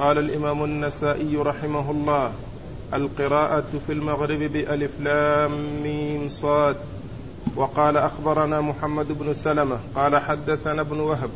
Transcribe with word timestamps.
قال 0.00 0.18
الإمام 0.18 0.64
النسائي 0.64 1.36
رحمه 1.36 1.90
الله 1.90 2.32
القراءة 2.94 3.64
في 3.86 3.92
المغرب 3.92 4.38
بألف 4.38 4.90
لام 5.00 5.82
ميم 5.82 6.28
صاد. 6.28 6.76
وقال 7.56 7.96
أخبرنا 7.96 8.60
محمد 8.60 9.12
بن 9.12 9.34
سلمة 9.34 9.78
قال 9.94 10.16
حدثنا 10.16 10.80
ابن 10.80 11.00
وهب 11.00 11.30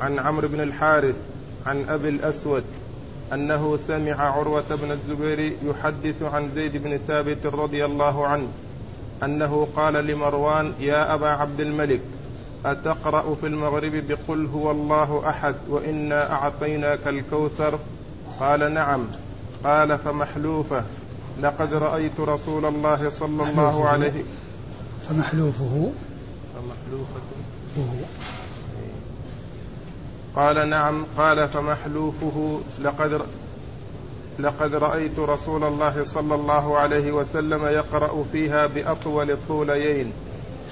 عن 0.00 0.18
عمرو 0.18 0.48
بن 0.48 0.60
الحارث 0.60 1.16
عن 1.66 1.84
أبي 1.88 2.08
الأسود 2.08 2.64
أنه 3.32 3.76
سمع 3.76 4.14
عروة 4.14 4.76
بن 4.82 4.90
الزبير 4.90 5.52
يحدث 5.64 6.22
عن 6.22 6.50
زيد 6.54 6.82
بن 6.82 6.96
ثابت 7.08 7.46
رضي 7.46 7.84
الله 7.84 8.26
عنه 8.26 8.48
أنه 9.22 9.68
قال 9.76 9.94
لمروان 9.94 10.72
يا 10.80 11.14
أبا 11.14 11.28
عبد 11.28 11.60
الملك 11.60 12.00
أتقرأ 12.66 13.34
في 13.34 13.46
المغرب 13.46 13.92
بقل 14.08 14.46
هو 14.46 14.70
الله 14.70 15.22
أحد 15.28 15.54
وإنا 15.68 16.32
أعطيناك 16.32 17.08
الكوثر 17.08 17.78
قال 18.40 18.74
نعم. 18.74 19.06
قال 19.64 19.98
فمحلوفه. 19.98 20.84
لقد 21.42 21.74
رأيت 21.74 22.20
رسول 22.20 22.64
الله 22.64 23.10
صلى 23.10 23.50
الله 23.50 23.88
عليه 23.88 24.24
فمحلوفه. 25.08 25.92
فمحلوفة. 26.54 27.20
قال 30.36 30.68
نعم. 30.68 31.04
قال 31.18 31.48
فمحلوفه. 31.48 32.60
لقد 32.82 33.20
لقد 34.38 34.74
رأيت 34.74 35.18
رسول 35.18 35.64
الله 35.64 36.04
صلى 36.04 36.34
الله 36.34 36.78
عليه 36.78 37.12
وسلم 37.12 37.66
يقرأ 37.66 38.24
فيها 38.32 38.66
بأطول 38.66 39.30
الطوليين 39.30 40.12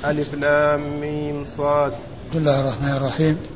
ألف 0.04 0.34
لام 0.34 1.00
ميم 1.00 1.44
صاد. 1.44 1.92
بسم 2.30 2.38
الله 2.38 2.60
الرحمن 2.60 2.96
الرحيم. 2.96 3.55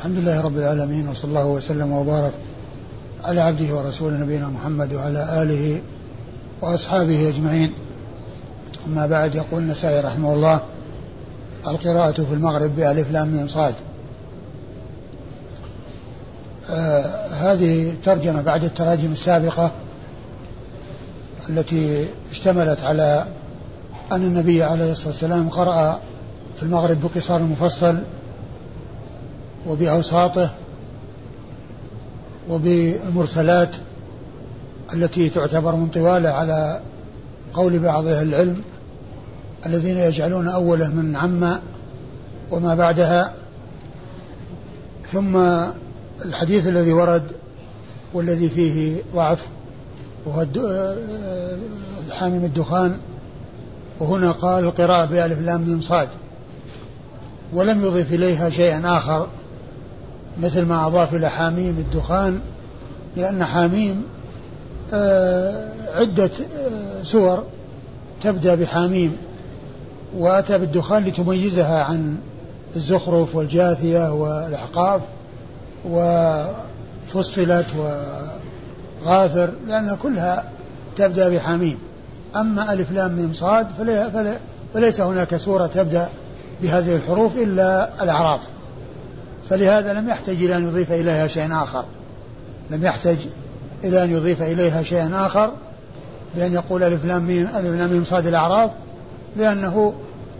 الحمد 0.00 0.18
لله 0.18 0.40
رب 0.40 0.58
العالمين 0.58 1.08
وصلى 1.08 1.28
الله 1.28 1.46
وسلم 1.46 1.92
وبارك 1.92 2.32
على 3.24 3.40
عبده 3.40 3.74
ورسوله 3.74 4.16
نبينا 4.16 4.48
محمد 4.48 4.94
وعلى 4.94 5.42
آله 5.42 5.82
وأصحابه 6.62 7.28
أجمعين. 7.28 7.72
أما 8.86 9.06
بعد 9.06 9.34
يقول 9.34 9.62
النسائي 9.62 10.00
رحمه 10.00 10.32
الله 10.34 10.60
القراءة 11.68 12.12
في 12.12 12.34
المغرب 12.34 12.76
بألف 12.76 13.10
لام 13.10 13.28
ميم 13.28 13.48
صاد. 13.48 13.74
آه 16.70 17.26
هذه 17.26 17.94
ترجمة 18.04 18.42
بعد 18.42 18.64
التراجم 18.64 19.12
السابقة 19.12 19.70
التي 21.48 22.06
اشتملت 22.30 22.84
على 22.84 23.26
أن 24.12 24.22
النبي 24.22 24.62
عليه 24.62 24.92
الصلاة 24.92 25.08
والسلام 25.08 25.48
قرأ 25.48 26.00
في 26.56 26.62
المغرب 26.62 26.98
بقصار 27.00 27.40
المفصل 27.40 27.98
وبأوساطه 29.66 30.50
وبالمرسلات 32.50 33.70
التي 34.94 35.28
تعتبر 35.28 35.74
من 35.74 35.88
طوالة 35.88 36.28
على 36.28 36.80
قول 37.52 37.78
بعض 37.78 38.06
أهل 38.06 38.28
العلم 38.28 38.62
الذين 39.66 39.96
يجعلون 39.96 40.48
أوله 40.48 40.88
من 40.88 41.16
عما 41.16 41.60
وما 42.50 42.74
بعدها. 42.74 43.34
ثم 45.12 45.36
الحديث 46.24 46.66
الذي 46.66 46.92
ورد 46.92 47.22
والذي 48.14 48.48
فيه 48.48 49.02
ضعف 49.14 49.46
وهو 50.26 50.46
حامم 52.10 52.44
الدخان 52.44 52.96
وهنا 54.00 54.30
قال 54.32 54.64
القراءة 54.64 55.04
بألف 55.04 55.38
لام 55.38 55.60
ميم 55.60 55.80
صاد 55.80 56.08
ولم 57.52 57.84
يضف 57.84 58.12
إليها 58.12 58.50
شيئا 58.50 58.96
آخر. 58.96 59.28
مثل 60.38 60.66
ما 60.66 60.86
أضاف 60.86 61.14
إلى 61.14 61.30
حاميم 61.30 61.78
الدخان 61.78 62.40
لأن 63.16 63.44
حاميم 63.44 64.04
آه 64.92 65.68
عدة 65.94 66.24
آه 66.56 67.02
سور 67.02 67.44
تبدأ 68.22 68.54
بحاميم 68.54 69.16
وأتى 70.16 70.58
بالدخان 70.58 71.04
لتميزها 71.04 71.84
عن 71.84 72.16
الزخرف 72.76 73.36
والجاثية 73.36 74.12
والأحقاف 74.12 75.00
وفصلت 75.88 77.66
وغافر 79.04 79.50
لأنها 79.68 79.94
كلها 79.94 80.44
تبدأ 80.96 81.28
بحاميم. 81.28 81.78
أما 82.36 82.72
ألف 82.72 82.92
لام 82.92 83.16
ميم 83.16 83.32
صاد 83.32 83.66
فليس 84.74 85.00
هناك 85.00 85.36
سورة 85.36 85.66
تبدأ 85.66 86.08
بهذه 86.62 86.96
الحروف 86.96 87.36
إلا 87.36 87.90
الأعراف. 88.02 88.48
فلهذا 89.50 89.92
لم 89.92 90.08
يحتج 90.08 90.44
إلى 90.44 90.56
أن 90.56 90.68
يضيف 90.68 90.92
إليها 90.92 91.26
شيئا 91.26 91.62
آخر. 91.62 91.84
لم 92.70 92.84
يحتج 92.84 93.18
إلى 93.84 94.04
أن 94.04 94.10
يضيف 94.10 94.42
إليها 94.42 94.82
شيئا 94.82 95.26
آخر 95.26 95.50
بأن 96.36 96.52
يقول 96.52 96.82
ألف 96.82 97.04
لام 97.04 97.22
ميم 97.22 97.46
ألف 97.46 97.80
لام 97.80 97.90
ميم 97.90 98.04
صاد 98.04 98.26
الأعراف 98.26 98.70
لأنه 99.36 99.94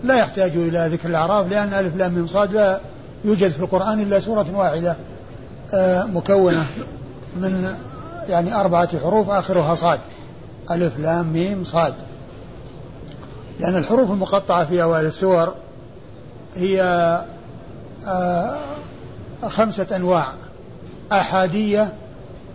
لا 0.05 0.19
يحتاج 0.19 0.51
إلى 0.57 0.89
ذكر 0.93 1.09
الأعراف 1.09 1.51
لأن 1.51 1.75
ألف 1.75 1.97
لام 1.97 2.15
ميم 2.15 2.27
صاد 2.27 2.55
لا 2.55 2.81
يوجد 3.25 3.51
في 3.51 3.61
القرآن 3.61 4.01
إلا 4.01 4.21
سورة 4.21 4.47
واحدة 4.55 4.97
آه، 5.75 6.05
مكونة 6.05 6.67
من 7.37 7.75
يعني 8.29 8.55
أربعة 8.55 8.99
حروف 8.99 9.31
آخرها 9.31 9.75
صاد. 9.75 10.01
ألف 10.71 10.99
لام 10.99 11.33
ميم 11.33 11.65
صاد. 11.65 11.95
لأن 13.61 13.77
الحروف 13.77 14.11
المقطعة 14.11 14.65
في 14.65 14.83
أوائل 14.83 15.07
السور 15.07 15.55
هي 16.57 16.83
آه، 18.07 18.57
خمسة 19.49 19.97
أنواع. 19.97 20.33
أحادية 21.13 21.93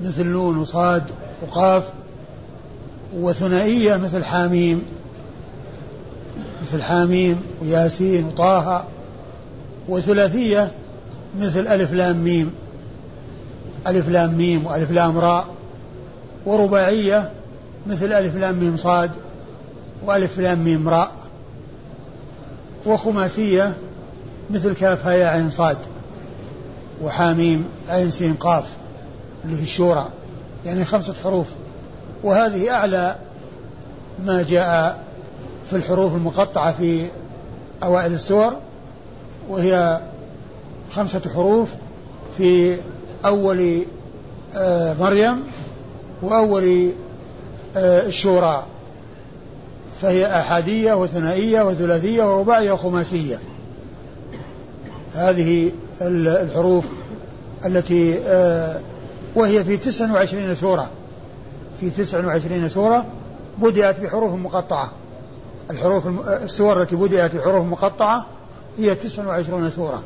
مثل 0.04 0.28
نون 0.28 0.58
وصاد 0.58 1.04
وقاف 1.42 1.84
وثنائية 3.14 3.98
مثل 3.98 4.24
حاميم 4.24 4.84
مثل 6.62 6.82
حاميم 6.82 7.42
وياسين 7.62 8.26
وطه 8.26 8.86
وثلاثية 9.90 10.72
مثل 11.40 11.68
ألف 11.68 11.94
لام 11.94 12.18
ميم 12.18 12.52
ألف 13.88 14.10
لام 14.10 14.34
ميم 14.34 14.66
وألف 14.66 14.92
لام 14.92 15.18
راء 15.18 15.46
ورباعية 16.46 17.32
مثل 17.88 18.14
ألف 18.14 18.36
لام 18.36 18.56
ميم 18.56 18.78
صاد 18.78 19.12
وألف 20.06 20.40
لام 20.40 20.60
ميم 20.60 20.90
راء 20.90 21.12
وخماسية 22.86 23.74
مثل 24.52 24.74
كاف 24.74 25.08
هاء 25.08 25.26
عين 25.26 25.50
صاد. 25.50 25.78
وحاميم 27.02 27.66
عين 27.88 28.10
سين 28.10 28.34
قاف 28.34 28.74
اللي 29.46 29.60
هي 29.60 29.64
الشورى 29.64 30.10
يعني 30.66 30.86
خمسة 30.86 31.14
حروف. 31.24 31.48
وهذه 32.24 32.70
أعلى 32.70 33.16
ما 34.26 34.44
جاء 34.44 35.00
في 35.70 35.76
الحروف 35.76 36.14
المقطعة 36.16 36.74
في 36.74 37.08
أوائل 37.84 38.14
السور 38.14 38.54
وهي 39.50 40.02
خمسة 40.92 41.22
حروف 41.34 41.74
في 42.38 42.78
أول 43.26 43.84
آه، 44.56 44.94
مريم 44.94 45.44
وأول 46.22 46.92
آه، 47.76 48.06
الشورى. 48.06 48.66
فهي 50.02 50.26
أحادية 50.40 50.94
وثنائية 50.94 51.62
وثلاثية 51.62 52.36
ورباعية 52.36 52.72
وخماسية. 52.72 53.40
هذه 55.16 55.72
الحروف 56.02 56.86
التي 57.66 58.20
آه، 58.28 58.80
وهي 59.36 59.64
في 59.64 59.78
تسع 59.78 60.14
وعشرين 60.14 60.56
سورة. 60.56 60.90
في 61.80 61.90
تسع 61.90 62.26
وعشرين 62.26 62.70
سورة 62.70 63.06
بدأت 63.58 64.00
بحروف 64.00 64.34
مقطعة. 64.34 64.92
الحروف 65.70 66.08
السور 66.28 66.82
التي 66.82 66.96
بدأت 66.96 67.36
بحروف 67.36 67.66
مقطعة 67.66 68.26
هي 68.78 68.96
تسع 68.96 69.28
وعشرون 69.28 69.70
سورة. 69.70 70.04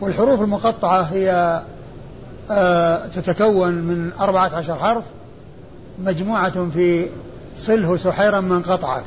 والحروف 0.00 0.40
المقطعة 0.42 1.02
هي 1.02 1.62
آه، 2.50 3.06
تتكون 3.06 3.74
من 3.74 4.12
أربعة 4.20 4.56
عشر 4.56 4.74
حرف 4.74 5.04
مجموعة 5.98 6.68
في 6.70 7.06
صله 7.56 7.96
سحيرا 7.96 8.40
من 8.40 8.62
قطعك. 8.62 9.04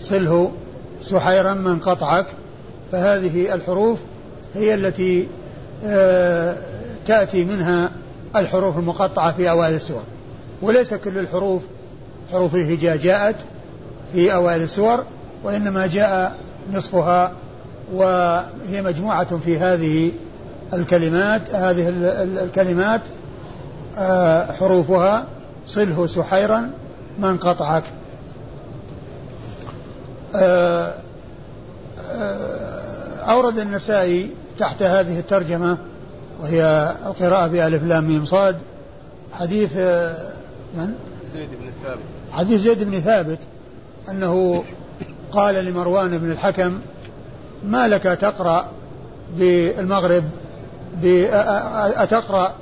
صله 0.00 0.52
سحيرا 1.00 1.54
من 1.54 1.78
قطعك. 1.78 2.26
فهذه 2.92 3.54
الحروف 3.54 3.98
هي 4.54 4.74
التي 4.74 5.28
آه، 5.84 6.56
تأتي 7.06 7.44
منها 7.44 7.90
الحروف 8.36 8.78
المقطعة 8.78 9.32
في 9.32 9.50
أوائل 9.50 9.74
السور. 9.74 10.02
وليس 10.62 10.94
كل 10.94 11.18
الحروف 11.18 11.62
حروف 12.32 12.54
الهجاء 12.54 12.96
جاءت 12.96 13.36
في 14.12 14.34
أوائل 14.34 14.62
السور 14.62 15.04
وإنما 15.44 15.86
جاء 15.86 16.36
نصفها 16.72 17.32
وهي 17.92 18.82
مجموعة 18.82 19.38
في 19.38 19.58
هذه 19.58 20.12
الكلمات 20.72 21.54
هذه 21.54 21.88
الكلمات 22.44 23.00
آه، 23.98 24.52
حروفها 24.52 25.24
صله 25.66 26.06
سحيرا 26.06 26.70
من 27.18 27.36
قطعك. 27.36 27.84
آه، 30.34 30.94
أورد 33.28 33.58
النسائي 33.58 34.30
تحت 34.58 34.82
هذه 34.82 35.18
الترجمة 35.18 35.78
وهي 36.40 36.94
القراءة 37.06 37.46
بألف 37.46 37.82
لام 37.82 38.04
ميم 38.04 38.24
صاد 38.24 38.56
حديث 39.32 39.76
آه، 39.76 40.16
من؟ 40.76 40.94
زيد 41.34 41.48
بن 41.48 41.70
ثابت. 41.84 42.00
حديث 42.32 42.60
زيد 42.60 42.84
بن 42.84 43.00
ثابت 43.00 43.38
أنه 44.10 44.64
قال 45.32 45.64
لمروان 45.64 46.18
بن 46.18 46.30
الحكم 46.30 46.78
ما 47.64 47.88
لك 47.88 48.02
تقرأ 48.02 48.66
بالمغرب؟ 49.36 50.24
أتقرأ؟ 51.96 52.52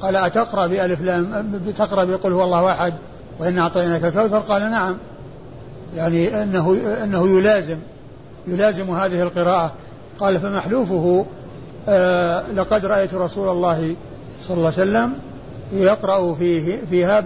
قال 0.00 0.16
أتقرأ 0.16 0.66
بألف 0.66 1.00
لام 1.00 1.60
تقرأ 1.78 2.04
بقول 2.04 2.32
هو 2.32 2.44
الله 2.44 2.70
أحد 2.70 2.94
وإن 3.40 3.58
أعطيناك 3.58 4.04
الكوثر 4.04 4.38
قال 4.38 4.70
نعم. 4.70 4.96
يعني 5.96 6.42
أنه 6.42 6.76
أنه 7.04 7.38
يلازم 7.38 7.78
يلازم 8.46 8.90
هذه 8.90 9.22
القراءة. 9.22 9.72
قال 10.20 10.38
فمحلوفه 10.38 11.26
آه 11.88 12.52
لقد 12.52 12.86
رأيت 12.86 13.14
رسول 13.14 13.48
الله 13.48 13.96
صلى 14.42 14.56
الله 14.56 14.72
عليه 14.78 14.82
وسلم 14.82 15.12
يقرأ 15.72 16.34
فيه 16.34 16.80
فيها 16.90 17.20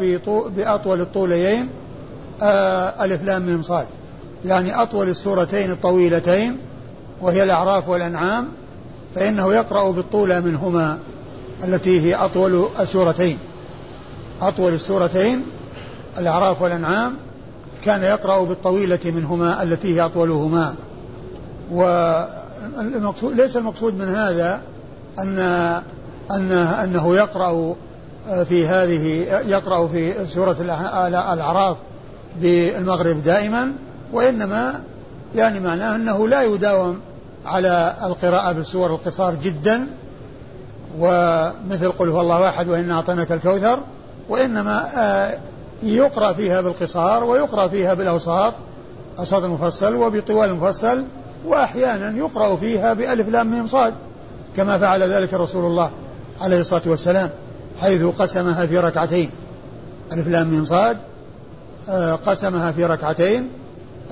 بأطول 0.57 1.01
الطوليين 1.01 1.69
آه 2.43 3.05
ألف 3.05 3.23
لام 3.23 3.43
ميم 3.43 3.63
صاد. 3.63 3.87
يعني 4.45 4.83
أطول 4.83 5.09
السورتين 5.09 5.71
الطويلتين 5.71 6.59
وهي 7.21 7.43
الأعراف 7.43 7.89
والأنعام 7.89 8.49
فإنه 9.15 9.55
يقرأ 9.55 9.91
بالطولة 9.91 10.41
منهما 10.41 10.99
التي 11.65 12.01
هي 12.01 12.15
أطول 12.15 12.69
السورتين. 12.81 13.39
أطول 14.43 14.73
السورتين 14.73 15.43
الأعراف 16.19 16.63
والأنعام 16.63 17.17
كان 17.85 18.03
يقرأ 18.03 18.45
بالطويلة 18.45 18.99
منهما 19.05 19.63
التي 19.63 19.97
هي 19.97 20.05
أطولهما. 20.05 20.75
والمقصود 22.77 23.35
ليس 23.35 23.57
المقصود 23.57 23.95
من 23.95 24.09
هذا 24.09 24.63
أن 25.19 25.39
أنه, 26.31 26.85
أنه 26.85 27.17
يقرأ 27.17 27.75
في 28.45 28.67
هذه 28.67 29.27
يقرأ 29.49 29.89
في 29.89 30.27
سورة 30.27 30.57
الأعراف 31.09 31.77
بالمغرب 32.41 33.23
دائما 33.23 33.73
وإنما 34.13 34.81
يعني 35.35 35.61
معناه 35.61 35.97
أنه 35.97 36.29
لا 36.29 36.43
يداوم 36.43 37.01
على 37.47 37.97
القراءة 38.05 38.53
بالسور 38.53 38.91
القصار 38.91 39.35
جدا 39.35 39.87
ومثل 40.99 41.93
قل 41.93 42.09
هو 42.09 42.21
الله 42.21 42.41
واحد 42.41 42.69
وإن 42.69 42.91
أعطيناك 42.91 43.33
الكوثر 43.33 43.79
وإنما 44.29 44.89
آه، 44.97 45.39
يقرأ 45.83 46.33
فيها 46.33 46.61
بالقصار 46.61 47.25
ويقرأ 47.25 47.69
فيها 47.69 47.95
بالأوساط 47.95 48.55
أوساط 49.19 49.43
المفصل 49.43 49.95
وبطوال 49.95 50.51
المفصل 50.51 51.05
وأحيانا 51.45 52.19
يقرأ 52.19 52.57
فيها 52.57 52.93
بألف 52.93 53.29
لام 53.29 53.51
ميم 53.51 53.67
صاد 53.67 53.95
كما 54.57 54.79
فعل 54.79 55.03
ذلك 55.03 55.35
رسول 55.35 55.65
الله 55.65 55.91
عليه 56.41 56.61
الصلاة 56.61 56.83
والسلام 56.87 57.31
حيث 57.81 58.05
قسمها 58.05 58.67
في 58.67 58.79
ركعتين. 58.79 59.31
ألف 60.13 60.29
لام 60.29 60.49
ميم 60.49 60.65
صاد 60.65 60.97
آه، 61.89 62.15
قسمها 62.15 62.73
في 62.73 62.85
ركعتين 62.85 63.49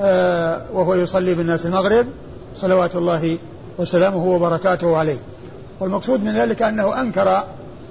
آه، 0.00 0.62
وهو 0.72 0.94
يصلي 0.94 1.34
بالناس 1.34 1.66
المغرب 1.66 2.06
صلوات 2.54 2.96
الله 2.96 3.38
وسلامه 3.78 4.24
وبركاته 4.26 4.96
عليه. 4.96 5.18
والمقصود 5.80 6.24
من 6.24 6.34
ذلك 6.34 6.62
أنه 6.62 7.00
أنكر 7.00 7.44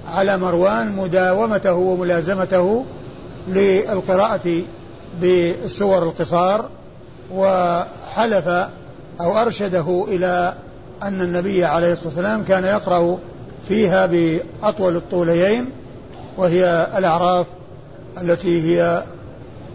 على 0.08 0.38
مروان 0.38 0.96
مداومته 0.96 1.74
وملازمته 1.74 2.84
للقراءة 3.48 4.62
بالسور 5.20 6.02
القصار 6.02 6.68
وحلف 7.34 8.68
أو 9.22 9.38
أرشده 9.38 10.04
إلى 10.08 10.54
أن 11.02 11.22
النبي 11.22 11.64
عليه 11.64 11.92
الصلاة 11.92 12.08
والسلام 12.08 12.44
كان 12.44 12.64
يقرأ 12.64 13.18
فيها 13.68 14.06
بأطول 14.06 14.96
الطوليين 14.96 15.70
وهي 16.36 16.86
الأعراف 16.98 17.46
التي 18.22 18.62
هي 18.62 19.02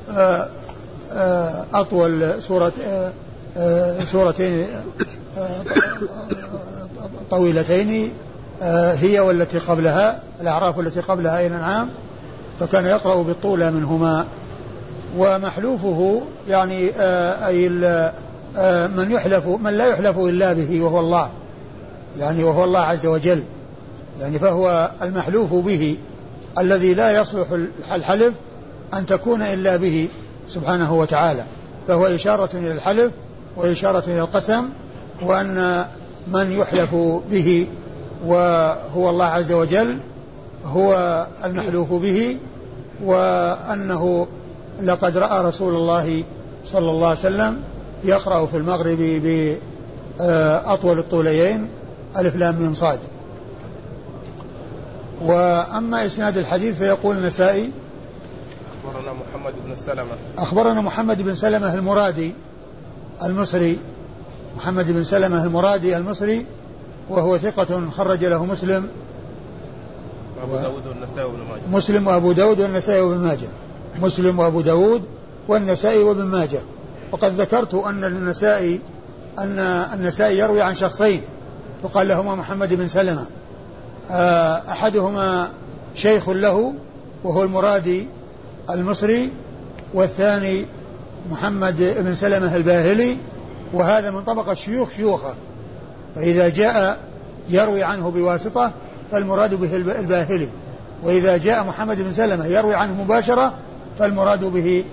آه، 0.10 0.50
آه، 1.14 1.66
أطول 1.74 2.44
سورة 2.44 2.72
آه، 3.58 4.04
سورتين 4.04 4.68
طويلتين 7.32 8.14
هي 8.94 9.20
والتي 9.20 9.58
قبلها 9.58 10.22
الأعراف 10.42 10.80
التي 10.80 11.00
قبلها 11.00 11.38
أي 11.38 11.48
الأنعام 11.48 11.90
فكان 12.60 12.86
يقرأ 12.86 13.24
بالطولة 13.24 13.70
منهما. 13.70 14.26
ومحلوفه 15.18 16.22
يعني 16.50 16.90
أي 17.48 17.68
من 18.98 19.12
يحلف 19.12 19.48
من 19.48 19.74
لا 19.74 19.88
يحلف 19.88 20.18
إلا 20.18 20.54
به 20.54 20.82
وهو 20.82 21.00
الله 21.00 21.30
يعني 22.20 22.44
وهو 22.44 22.64
الله 22.64 22.80
عز 22.80 23.06
وجل 23.06 23.44
يعني 24.20 24.40
فهو 24.40 24.92
المحلوف 25.02 25.54
به 25.54 25.98
الذي 26.60 26.94
لا 26.94 27.22
يصلح 27.22 27.48
الحلف 27.94 28.34
أن 28.94 29.06
تكون 29.06 29.42
إلا 29.42 29.78
به 29.78 30.08
سبحانه 30.48 30.94
وتعالى 30.94 31.44
فهو 31.88 32.06
إشارة 32.06 32.50
إلى 32.54 32.72
الحلف 32.72 33.12
وإشارة 33.56 34.04
إلى 34.08 34.20
القسم 34.20 34.70
وأن 35.22 35.86
من 36.28 36.52
يحلف 36.52 36.96
به 37.32 37.68
وهو 38.26 39.10
الله 39.10 39.26
عز 39.26 39.52
وجل 39.52 40.00
هو 40.66 41.26
المحلوف 41.46 41.94
به 41.94 42.38
وأنه 43.04 44.28
لقد 44.82 45.18
رأى 45.18 45.46
رسول 45.46 45.76
الله 45.76 46.24
صلى 46.66 46.92
الله 46.92 47.08
عليه 47.08 47.20
وسلم 47.20 47.62
يقرأ 48.04 48.46
في 48.46 48.58
المغرب 48.58 48.98
بأطول 50.20 51.00
الطوليين 51.00 51.70
ألف 52.18 52.36
لام 52.36 52.56
من 52.56 52.74
صاد. 52.76 53.00
وأما 55.22 56.06
إسناد 56.06 56.38
الحديث 56.38 56.78
فيقول 56.78 57.18
النسائي 57.18 57.72
أخبرنا 58.86 59.14
محمد 59.14 59.54
بن 59.66 59.76
سلمة. 59.76 60.12
أخبرنا 60.38 60.82
محمد 60.82 61.22
بن 61.22 61.36
سلمة 61.36 61.74
المرادي 61.74 62.34
المصري. 63.24 63.78
محمد 64.58 64.92
بن 64.92 65.04
سلمة 65.04 65.44
المرادي 65.44 65.98
المصري 65.98 66.46
وهو 67.10 67.38
ثقة 67.38 67.90
خرج 67.90 68.26
له 68.26 68.46
مسلم. 68.46 68.88
وأبو 70.42 70.56
و... 70.56 70.62
داود 70.62 70.88
والنسائي 70.88 71.24
وابن 71.24 71.40
ماجه. 71.40 71.62
مسلم 71.72 72.08
وأبو 72.08 72.32
داود 72.32 72.60
والنسائي 72.60 73.02
وابن 73.02 73.18
ماجه. 73.18 73.48
مسلم 74.02 74.40
وأبو 74.40 74.62
داود 74.62 75.04
والنسائي 75.48 76.04
وابن 76.04 76.24
ماجه. 76.24 76.62
وقد 77.12 77.42
ذكرت 77.42 77.74
أن 77.74 78.04
النسائي 78.04 78.80
أن 79.40 79.60
النسائي 79.94 80.38
يروي 80.38 80.62
عن 80.62 80.74
شخصين 80.74 81.22
يقال 81.84 82.08
لهما 82.08 82.36
محمد 82.36 82.74
بن 82.74 82.88
سلمة. 82.88 83.26
آه، 84.12 84.62
أحدهما 84.72 85.50
شيخ 85.96 86.30
له 86.30 86.74
وهو 87.24 87.44
المرادي 87.44 88.08
المصري 88.70 89.32
والثاني 89.94 90.66
محمد 91.32 91.96
بن 92.00 92.16
سلمة 92.16 92.56
الباهلي 92.56 93.18
وهذا 93.74 94.12
من 94.12 94.24
طبقة 94.24 94.54
شيوخ 94.54 94.92
شيوخه. 94.92 95.36
فإذا 96.16 96.50
جاء 96.50 97.00
يروي 97.50 97.84
عنه 97.84 98.12
بواسطة 98.12 98.72
فالمراد 99.12 99.56
به 99.56 99.76
الباهلي. 99.76 100.50
وإذا 101.04 101.38
جاء 101.38 101.64
محمد 101.64 102.02
بن 102.02 102.12
سلمة 102.12 102.46
يروي 102.46 102.76
عنه 102.76 103.04
مباشرة 103.04 103.54
فالمراد 104.00 104.46
به 104.46 104.84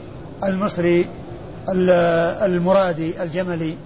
المصري 0.45 1.07
المرادي 1.69 3.23
الجملي. 3.23 3.77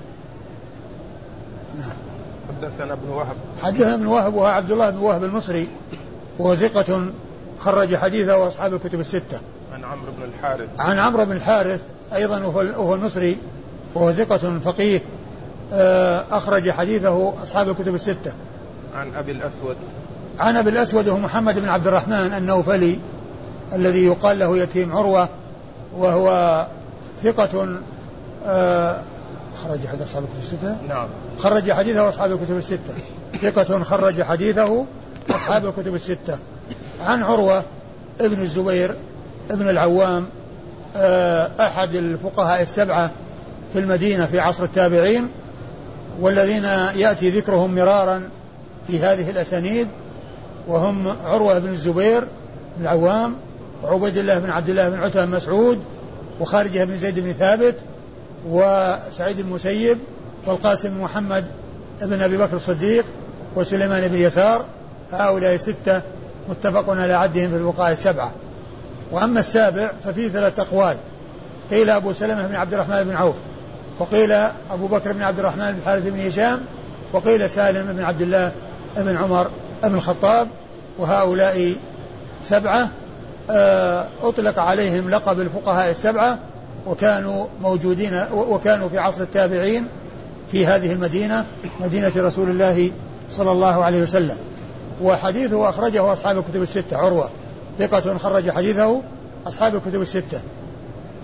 نعم. 1.79 1.97
حدثنا 2.49 2.93
ابن 2.93 3.09
وهب. 3.09 3.37
حدثنا 3.63 3.95
ابن 3.95 4.07
وهب 4.07 4.35
وهو 4.35 4.47
عبد 4.47 4.71
الله 4.71 4.91
بن 4.91 4.99
وهب 4.99 5.25
المصري. 5.25 5.69
وهو 6.39 6.55
ثقة 6.55 7.11
خرج 7.59 7.97
حديثه 7.97 8.37
وأصحاب 8.37 8.75
الكتب 8.75 9.01
الستة. 9.01 9.41
عن 9.75 9.85
عمرو 9.85 10.13
بن 10.13 10.23
الحارث. 10.23 10.69
عن 10.79 10.99
عمرو 10.99 11.25
بن 11.25 11.33
الحارث 11.33 11.81
أيضا 12.15 12.45
وهو 12.45 12.95
المصري. 12.95 13.37
وهو 13.95 14.13
ثقة 14.13 14.59
فقيه 14.59 15.01
آه، 15.73 16.25
أخرج 16.31 16.71
حديثه 16.71 17.43
أصحاب 17.43 17.69
الكتب 17.69 17.95
الستة. 17.95 18.33
عن 18.95 19.15
أبي 19.15 19.33
الأسود. 19.33 19.77
عن 20.39 20.57
أبي 20.57 20.71
الأسود 20.71 21.09
وهو 21.09 21.19
محمد 21.19 21.59
بن 21.59 21.69
عبد 21.69 21.87
الرحمن 21.87 22.35
النوفلي 22.37 22.99
الذي 23.73 24.05
يقال 24.05 24.39
له 24.39 24.59
يتيم 24.59 24.97
عروة 24.97 25.29
وهو 25.97 26.67
ثقة 27.23 27.81
آه، 28.47 29.01
خرج 29.65 29.87
حديث 29.87 30.03
أصحاب 30.03 30.25
الكتب 30.25 30.41
الستة؟ 30.41 30.77
نعم. 30.89 31.09
خرج 31.39 31.73
حديثه 31.73 32.09
أصحاب 32.09 32.33
الكتب 32.33 32.57
الستة. 32.57 32.95
ثقة 33.43 33.83
خرج 33.83 34.23
حديثه 34.23 34.85
أصحاب 35.31 35.67
الكتب 35.67 35.95
الستة. 35.95 36.39
عن 37.01 37.23
عروة 37.23 37.63
ابن 38.21 38.43
الزبير 38.43 38.95
ابن 39.51 39.69
العوام 39.69 40.27
آه، 40.97 41.51
أحد 41.67 41.95
الفقهاء 41.95 42.63
السبعة 42.63 43.11
في 43.73 43.79
المدينة 43.79 44.27
في 44.27 44.41
عصر 44.41 44.65
التابعين 44.65 45.29
والذين 46.21 46.65
يأتي 46.97 47.31
ذكرهم 47.31 47.75
مرارا 47.75 48.29
في 48.87 48.99
هذه 48.99 49.31
الأسانيد 49.31 49.89
وهم 50.69 51.17
عروة 51.25 51.59
بن 51.59 51.69
الزبير 51.69 52.25
بن 52.79 52.83
العوام 52.83 53.35
وعبيد 53.85 54.19
الله 54.19 54.39
بن 54.39 54.51
عبد 54.51 54.69
الله 54.69 54.89
بن 54.89 55.01
عتبة 55.01 55.25
بن 55.25 55.31
مسعود 55.31 55.79
وخارجة 56.41 56.85
بن 56.85 56.99
زيد 56.99 57.21
بن 57.21 57.33
ثابت 57.33 57.75
وسعيد 58.49 59.39
المسيب 59.39 59.99
والقاسم 60.47 60.89
بن 60.89 61.01
محمد 61.01 61.45
بن 62.03 62.23
أبي 62.23 62.37
بكر 62.37 62.57
الصديق 62.57 63.05
وسليمان 63.57 64.09
بن 64.09 64.15
يسار. 64.15 64.65
هؤلاء 65.13 65.57
ستة 65.57 66.03
متفق 66.49 66.91
على 66.91 67.13
عدهم 67.13 67.51
في 67.51 67.57
البقاء 67.57 67.93
السبعة. 67.93 68.33
وأما 69.13 69.41
السابع 69.41 69.93
ففيه 70.05 70.29
ثلاثة 70.29 70.63
أقوال. 70.63 70.97
قيل 71.71 71.91
أبو 71.91 72.13
سلمة 72.13 72.47
بن 72.47 72.55
عبد 72.55 72.75
الرحمن 72.75 73.05
بن 73.05 73.17
عوف 73.17 73.37
وقيل 73.99 74.33
أبو 74.71 74.87
بكر 74.87 75.13
بن 75.13 75.23
عبد 75.23 75.39
الرحمن 75.39 75.73
بن 75.73 75.79
الحارث 75.79 76.03
بن 76.07 76.27
هشام 76.27 76.61
وقيل 77.13 77.51
سالم 77.51 77.93
بن 77.93 78.05
عبد 78.05 78.23
الله 78.23 78.53
بن 78.97 79.17
عمر 79.17 79.51
بن 79.83 79.95
الخطاب. 79.95 80.49
وهؤلاء 80.99 81.75
سبعة 82.45 82.89
أطلق 84.23 84.59
عليهم 84.59 85.11
لقب 85.11 85.41
الفقهاء 85.41 85.91
السبعة 85.91 86.39
وكانوا 86.87 87.47
موجودين 87.63 88.25
وكانوا 88.33 88.89
في 88.89 88.99
عصر 88.99 89.23
التابعين 89.23 89.87
في 90.53 90.67
هذه 90.67 90.93
المدينة 90.93 91.47
مدينة 91.81 92.13
رسول 92.17 92.51
الله 92.51 92.91
صلى 93.31 93.51
الله 93.51 93.85
عليه 93.85 94.03
وسلم. 94.03 94.37
وحديثه 95.03 95.69
أخرجه 95.69 96.13
أصحاب 96.13 96.39
الكتب 96.39 96.63
الستة. 96.63 96.97
عروة 96.97 97.31
ثقة 97.79 98.19
خرج 98.19 98.51
حديثه 98.51 99.03
أصحاب 99.47 99.75
الكتب 99.75 100.03
الستة. 100.03 100.41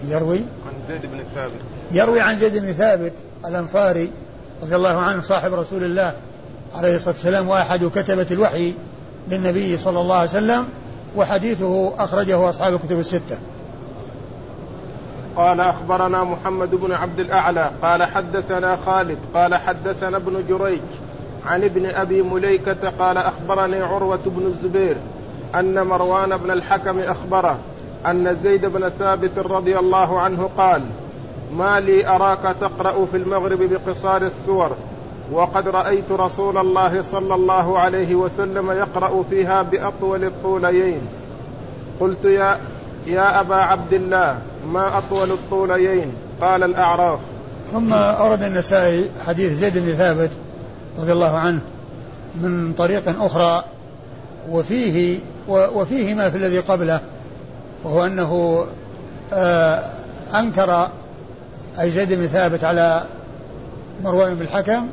يروي؟ 0.08 0.38
عن 0.38 0.72
زيد 0.88 1.02
بن 1.02 1.24
ثابت. 1.34 1.52
يروي 1.92 2.20
عن 2.20 2.38
زيد 2.38 2.58
بن 2.58 2.72
ثابت 2.72 3.12
الأنصاري 3.46 4.10
رضي 4.62 4.74
الله 4.74 5.00
عنه 5.00 5.22
صاحب 5.22 5.54
رسول 5.54 5.84
الله 5.84 6.14
عليه 6.74 6.96
الصلاة 6.96 7.14
والسلام 7.14 7.48
وأحد 7.48 7.84
كتبة 7.84 8.26
الوحي 8.30 8.74
للنبي 9.30 9.78
صلى 9.78 10.00
الله 10.00 10.16
عليه 10.16 10.30
وسلم. 10.30 10.66
وحديثه 11.16 11.92
أخرجه 11.98 12.48
أصحاب 12.48 12.74
الكتب 12.74 12.98
الستة. 12.98 13.38
قال 15.36 15.60
أخبرنا 15.60 16.24
محمد 16.24 16.74
بن 16.74 16.92
عبد 16.92 17.20
الأعلى 17.20 17.70
قال 17.82 18.02
حدثنا 18.04 18.76
خالد 18.86 19.18
قال 19.34 19.54
حدثنا 19.54 20.16
ابن 20.16 20.44
جريج 20.48 20.80
عن 21.46 21.64
ابن 21.64 21.86
أبي 21.86 22.22
مليكة 22.22 22.92
قال 22.98 23.18
أخبرني 23.18 23.80
عروة 23.82 24.20
بن 24.26 24.46
الزبير 24.46 24.96
أن 25.54 25.86
مروان 25.86 26.36
بن 26.36 26.50
الحكم 26.50 27.00
أخبره 27.00 27.58
أن 28.06 28.36
زيد 28.42 28.66
بن 28.66 28.88
ثابت 28.88 29.38
رضي 29.38 29.78
الله 29.78 30.20
عنه 30.20 30.50
قال 30.58 30.82
ما 31.56 31.80
لي 31.80 32.08
أراك 32.08 32.56
تقرأ 32.60 33.06
في 33.10 33.16
المغرب 33.16 33.58
بقصار 33.62 34.22
السور 34.22 34.70
وقد 35.32 35.68
رأيت 35.68 36.12
رسول 36.12 36.58
الله 36.58 37.02
صلى 37.02 37.34
الله 37.34 37.78
عليه 37.78 38.14
وسلم 38.14 38.70
يقرأ 38.70 39.24
فيها 39.30 39.62
بأطول 39.62 40.24
الطوليين 40.24 41.00
قلت 42.00 42.24
يا 42.24 42.58
يا 43.06 43.40
أبا 43.40 43.54
عبد 43.54 43.92
الله 43.92 44.38
ما 44.66 44.98
أطول 44.98 45.30
الطوليين 45.30 46.12
قال 46.40 46.62
الأعراف. 46.62 47.18
ثم 47.72 47.92
أورد 47.92 48.42
النسائي 48.42 49.10
حديث 49.26 49.52
زيد 49.52 49.78
بن 49.78 49.92
ثابت 49.92 50.30
رضي 50.98 51.12
الله 51.12 51.38
عنه 51.38 51.60
من 52.34 52.72
طريق 52.72 53.22
أخرى 53.24 53.64
وفيه 54.50 55.18
وفيه 55.48 56.14
ما 56.14 56.30
في 56.30 56.36
الذي 56.36 56.58
قبله 56.58 57.00
وهو 57.84 58.06
أنه 58.06 58.64
آه، 59.32 59.84
أنكر 60.34 60.88
أي 61.80 61.90
زيد 61.90 62.12
بن 62.12 62.26
ثابت 62.26 62.64
على 62.64 63.04
مروان 64.04 64.34
بن 64.34 64.42
الحكم 64.42 64.86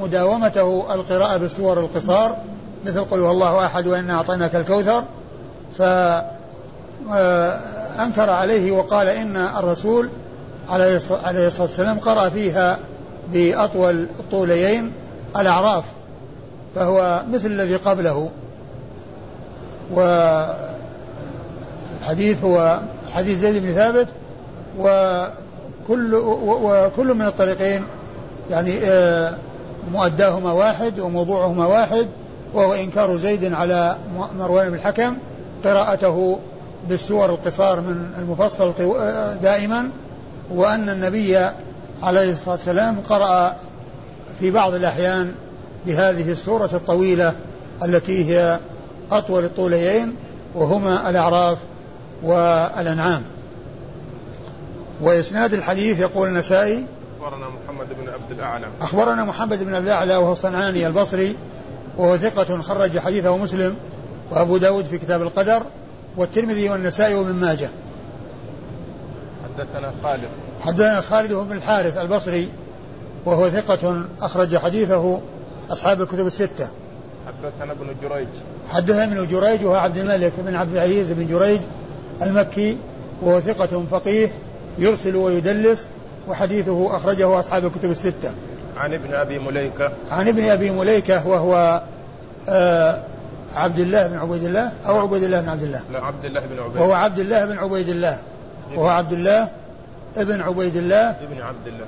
مداومته 0.00 0.94
القراءة 0.94 1.36
بالسور 1.36 1.80
القصار 1.80 2.36
مثل 2.86 3.04
قل 3.04 3.20
هو 3.20 3.30
الله 3.30 3.66
أحد 3.66 3.86
وإنا 3.86 4.14
أعطيناك 4.14 4.56
الكوثر 4.56 5.04
فأنكر 5.74 6.28
آه، 8.18 8.34
عليه 8.34 8.72
وقال 8.72 9.08
إن 9.08 9.36
الرسول 9.36 10.08
عليه 10.68 10.96
الصلاة 10.96 11.60
والسلام 11.60 11.98
قرأ 11.98 12.28
فيها 12.28 12.78
بأطول 13.32 14.06
الطوليين 14.20 14.92
الأعراف 15.36 15.84
فهو 16.74 17.22
مثل 17.32 17.46
الذي 17.46 17.76
قبله. 17.76 18.30
وحديث 22.04 22.44
هو 22.44 22.80
حديث 23.12 23.38
زيد 23.38 23.62
بن 23.62 23.74
ثابت 23.74 24.08
وكل 24.78 26.14
وكل 26.14 27.14
من 27.14 27.26
الطريقين 27.26 27.84
يعني 28.50 28.78
آه، 28.84 29.34
مؤداهما 29.92 30.52
واحد 30.52 31.00
وموضوعهما 31.00 31.66
واحد 31.66 32.06
وهو 32.54 32.74
إنكار 32.74 33.16
زيد 33.16 33.52
على 33.52 33.96
مروان 34.38 34.68
بن 34.68 34.74
الحكم 34.74 35.16
قراءته 35.64 36.38
بالسور 36.88 37.30
القصار 37.30 37.80
من 37.80 38.10
المفصل 38.18 38.72
آه، 38.80 39.34
دائما 39.34 39.90
وأن 40.50 40.88
النبي 40.88 41.38
عليه 42.02 42.32
الصلاة 42.32 42.54
والسلام 42.54 42.96
قرأ 43.08 43.56
في 44.40 44.50
بعض 44.50 44.74
الأحيان 44.74 45.32
بهذه 45.86 46.32
السورة 46.32 46.70
الطويلة 46.72 47.32
التي 47.82 48.30
هي 48.30 48.58
أطول 49.12 49.44
الطوليين 49.44 50.16
وهما 50.54 51.10
الأعراف 51.10 51.58
والأنعام. 52.22 53.22
وإسناد 55.00 55.54
الحديث 55.54 56.00
يقول 56.00 56.28
النسائي 56.28 56.84
أخبرنا 57.26 57.48
محمد 57.48 57.86
بن 58.00 58.08
عبد 58.08 58.30
الأعلى. 58.30 58.66
أخبرنا 58.80 59.24
محمد 59.24 59.64
بن 59.64 59.74
عبد 59.74 59.86
الأعلى 59.86 60.16
وهو 60.16 60.32
الصنعاني 60.32 60.86
البصري 60.86 61.36
وهو 61.98 62.16
ثقة 62.16 62.60
خرج 62.60 62.98
حديثه 62.98 63.36
مسلم 63.36 63.76
وأبو 64.30 64.56
داود 64.56 64.84
في 64.84 64.98
كتاب 64.98 65.22
القدر 65.22 65.62
والترمذي 66.16 66.70
والنسائي 66.70 67.14
وابن 67.14 67.32
ماجه. 67.32 67.68
حدثنا 69.44 69.92
خالد. 70.02 70.28
حدثنا 70.60 71.00
خالد 71.00 71.32
بن 71.32 71.56
الحارث 71.56 71.98
البصري 71.98 72.48
وهو 73.24 73.50
ثقة 73.50 74.06
أخرج 74.20 74.56
حديثه 74.56 75.20
أصحاب 75.70 76.02
الكتب 76.02 76.26
الستة. 76.26 76.68
حدثنا 77.26 77.72
ابن 77.72 77.86
جريج. 78.02 78.28
حدثنا 78.68 79.04
ابن 79.04 79.26
جريج 79.26 79.64
وهو 79.64 79.74
عبد 79.74 79.98
الملك 79.98 80.32
بن 80.38 80.54
عبد 80.54 80.72
العزيز 80.72 81.12
بن 81.12 81.26
جريج 81.26 81.60
المكي 82.22 82.76
وهو 83.22 83.40
ثقة 83.40 83.84
فقيه 83.90 84.32
يرسل 84.78 85.16
ويدلس 85.16 85.86
وحديثه 86.28 86.96
أخرجه 86.96 87.40
أصحاب 87.40 87.66
الكتب 87.66 87.90
الستة. 87.90 88.34
عن 88.76 88.94
ابن 88.94 89.14
أبي 89.14 89.38
مليكة. 89.38 89.92
عن 90.10 90.28
ابن 90.28 90.44
أبي 90.44 90.70
مليكة 90.70 91.28
وهو 91.28 91.82
آه 92.48 93.02
عبد 93.54 93.78
الله 93.78 94.06
بن 94.06 94.18
عبيد 94.18 94.44
الله 94.44 94.72
أو 94.86 94.98
عبيد 94.98 95.22
الله 95.22 95.40
بن 95.40 95.48
عبد 95.48 95.62
الله. 95.62 95.82
لا 95.92 96.04
عبد 96.04 96.24
الله 96.24 96.40
بن 96.40 96.58
عبيد 96.58 96.76
وهو 96.76 96.92
عبد 96.92 97.18
الله 97.18 97.44
بن 97.44 97.58
عبيد 97.58 97.88
الله. 97.88 98.18
وهو 98.76 98.88
عبد 98.88 99.12
الله 99.12 99.48
ابن 100.16 100.40
عبيد 100.40 100.76
الله. 100.76 101.10
ابن 101.10 101.42
عبد 101.42 101.66
الله. 101.66 101.86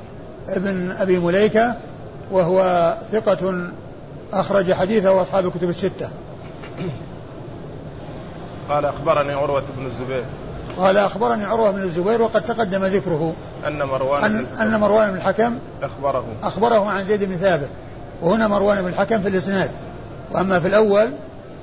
ابن 0.48 0.90
أبي 0.90 1.18
مليكة 1.18 1.74
وهو 2.30 2.94
ثقة 3.12 3.70
أخرج 4.32 4.72
حديثه 4.72 5.22
أصحاب 5.22 5.46
الكتب 5.46 5.68
الستة. 5.68 6.10
قال 8.68 8.84
أخبرني 8.84 9.32
عروة 9.32 9.62
بن 9.78 9.86
الزبير. 9.86 10.24
قال 10.78 10.96
أخبرني 10.96 11.44
عروة 11.44 11.70
بن 11.70 11.82
الزبير 11.82 12.22
وقد 12.22 12.44
تقدم 12.44 12.84
ذكره. 12.84 13.32
أن 13.66 13.82
مروان 13.82 14.24
أن, 14.24 14.46
أن 14.60 14.80
مروان 14.80 15.10
بن 15.10 15.16
الحكم 15.16 15.58
أخبره. 15.82 16.24
أخبره 16.42 16.90
عن 16.90 17.04
زيد 17.04 17.24
بن 17.24 17.36
ثابت 17.36 17.68
وهنا 18.22 18.48
مروان 18.48 18.82
بن 18.82 18.88
الحكم 18.88 19.20
في 19.20 19.28
الإسناد. 19.28 19.70
وأما 20.32 20.60
في 20.60 20.68
الأول 20.68 21.08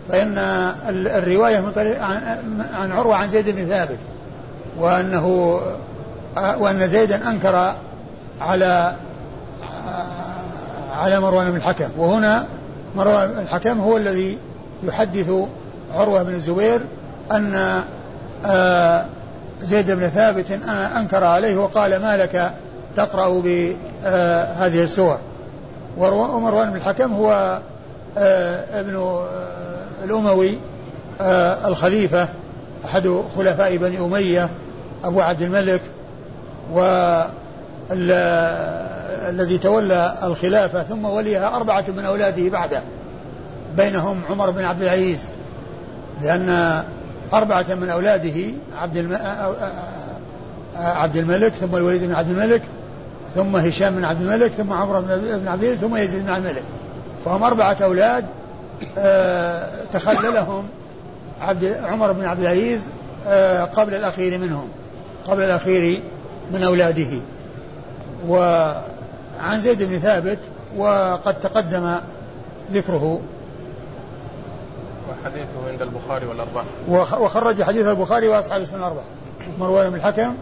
فإن 0.09 0.37
الرواية 0.89 1.59
من 1.59 1.71
طريق 1.71 2.03
عن, 2.73 2.91
عروة 2.91 3.15
عن 3.15 3.27
زيد 3.27 3.49
بن 3.49 3.65
ثابت 3.65 3.97
وأنه 4.79 5.59
وأن 6.35 6.87
زيدا 6.87 7.29
أنكر 7.29 7.75
على 8.41 8.95
على 10.95 11.19
مروان 11.19 11.51
بن 11.51 11.57
الحكم. 11.57 11.89
وهنا 11.97 12.45
مروان 12.95 13.27
بن 13.27 13.39
الحكم 13.39 13.79
هو 13.79 13.97
الذي 13.97 14.37
يحدث 14.83 15.31
عروة 15.93 16.23
بن 16.23 16.33
الزبير 16.33 16.81
أن 17.31 17.83
آه، 18.45 19.05
زيد 19.61 19.91
بن 19.91 20.07
ثابت 20.07 20.51
أنكر 20.97 21.23
عليه 21.23 21.55
وقال 21.55 22.01
ما 22.01 22.17
لك 22.17 22.53
تقرأ 22.95 23.41
بهذه 23.41 24.83
السور. 24.83 25.19
ومروان 25.97 26.69
بن 26.69 26.75
الحكم 26.75 27.13
هو 27.13 27.59
آه، 28.17 28.79
ابن 28.79 29.19
الأموي 30.03 30.57
آه، 31.21 31.67
الخليفة 31.67 32.27
أحد 32.85 33.23
خلفاء 33.37 33.77
بني 33.77 33.99
أمية 33.99 34.49
أبو 35.03 35.21
عبد 35.21 35.41
الملك 35.41 35.81
والذي 36.71 37.17
تولى 39.57 40.17
الخلافة 40.23 40.83
ثم 40.83 41.05
وليها 41.05 41.55
أربعة 41.55 41.85
من 41.97 42.05
أولاده 42.05 42.49
بعده 42.49 42.81
بينهم 43.77 44.21
عمر 44.29 44.49
بن 44.49 44.63
عبد 44.63 44.81
العزيز 44.81 45.27
لأن 46.21 46.83
أربعة 47.35 47.65
من 47.81 47.89
أولاده 47.89 48.41
عبد 48.77 48.97
الم... 48.97 49.17
عبد 50.75 51.17
الملك 51.17 51.53
ثم 51.53 51.75
الوليد 51.75 52.03
بن 52.03 52.15
عبد 52.15 52.29
الملك 52.29 52.61
ثم 53.35 53.55
هشام 53.55 53.95
بن 53.95 54.05
عبد 54.05 54.21
الملك 54.21 54.51
ثم 54.51 54.73
عمر 54.73 54.99
بن 54.99 55.11
عبد 55.11 55.23
العزيز 55.41 55.79
ثم 55.79 55.95
يزيد 55.95 56.23
بن 56.23 56.29
عبد 56.29 56.45
الملك. 56.45 56.63
فهم 57.25 57.43
أربعة 57.43 57.77
أولاد 57.83 58.25
تخللهم 59.93 60.67
عبد 61.41 61.77
عمر 61.83 62.11
بن 62.11 62.25
عبد 62.25 62.39
العزيز 62.39 62.81
قبل 63.75 63.93
الأخير 63.95 64.39
منهم 64.39 64.67
قبل 65.27 65.43
الأخير 65.43 65.99
من 66.53 66.63
أولاده. 66.63 67.19
وعن 68.27 69.61
زيد 69.63 69.83
بن 69.83 69.99
ثابت 69.99 70.39
وقد 70.77 71.39
تقدم 71.39 71.95
ذكره 72.73 73.21
وحديثه 75.09 75.71
عند 75.71 75.81
البخاري 75.81 76.25
والأربعة. 76.25 76.63
وخرج 77.21 77.63
حديث 77.63 77.87
البخاري 77.87 78.27
وأصحاب 78.27 78.61
السنن 78.61 78.79
الأربعة. 78.79 79.03
مروان 79.59 79.89
بن 79.89 79.95
الحكم 79.95 80.35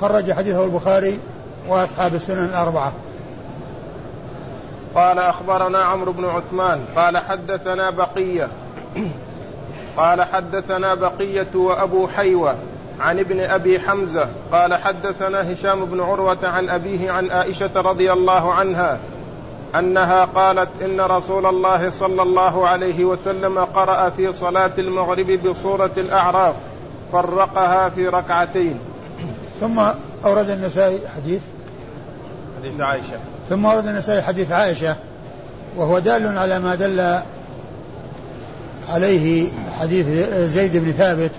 خرج 0.00 0.32
حديثه 0.32 0.64
البخاري 0.64 1.18
وأصحاب 1.68 2.14
السنن 2.14 2.44
الأربعة. 2.44 2.92
قال 4.94 5.18
أخبرنا 5.18 5.78
عمرو 5.84 6.12
بن 6.12 6.24
عثمان 6.24 6.80
قال 6.96 7.18
حدثنا 7.18 7.90
بقية. 7.90 8.48
قال 9.96 10.22
حدثنا 10.22 10.94
بقية 10.94 11.54
وأبو 11.54 12.08
حيوة 12.08 12.54
عن 13.00 13.18
ابن 13.18 13.40
أبي 13.40 13.80
حمزة 13.80 14.28
قال 14.52 14.74
حدثنا 14.74 15.52
هشام 15.52 15.84
بن 15.84 16.00
عروة 16.00 16.38
عن 16.42 16.68
أبيه 16.68 17.10
عن 17.10 17.30
عائشة 17.30 17.70
رضي 17.76 18.12
الله 18.12 18.54
عنها 18.54 18.98
أنها 19.78 20.24
قالت 20.24 20.68
إن 20.84 21.00
رسول 21.00 21.46
الله 21.46 21.90
صلى 21.90 22.22
الله 22.22 22.68
عليه 22.68 23.04
وسلم 23.04 23.58
قرأ 23.58 24.10
في 24.10 24.32
صلاة 24.32 24.72
المغرب 24.78 25.26
بصورة 25.26 25.90
الأعراف 25.96 26.54
فرقها 27.12 27.88
في 27.88 28.08
ركعتين. 28.08 28.78
ثم 29.60 29.80
أورد 30.24 30.50
النسائي 30.50 30.98
حديث. 31.16 31.40
حديث 32.58 32.80
عائشة. 32.80 33.18
ثم 33.50 33.66
أورد 33.66 33.86
النسائي 33.86 34.22
حديث 34.22 34.52
عائشة 34.52 34.96
وهو 35.76 35.98
دال 35.98 36.38
على 36.38 36.58
ما 36.58 36.74
دل 36.74 37.18
عليه 38.88 39.48
حديث 39.80 40.06
زيد 40.52 40.76
بن 40.76 40.92
ثابت 40.92 41.30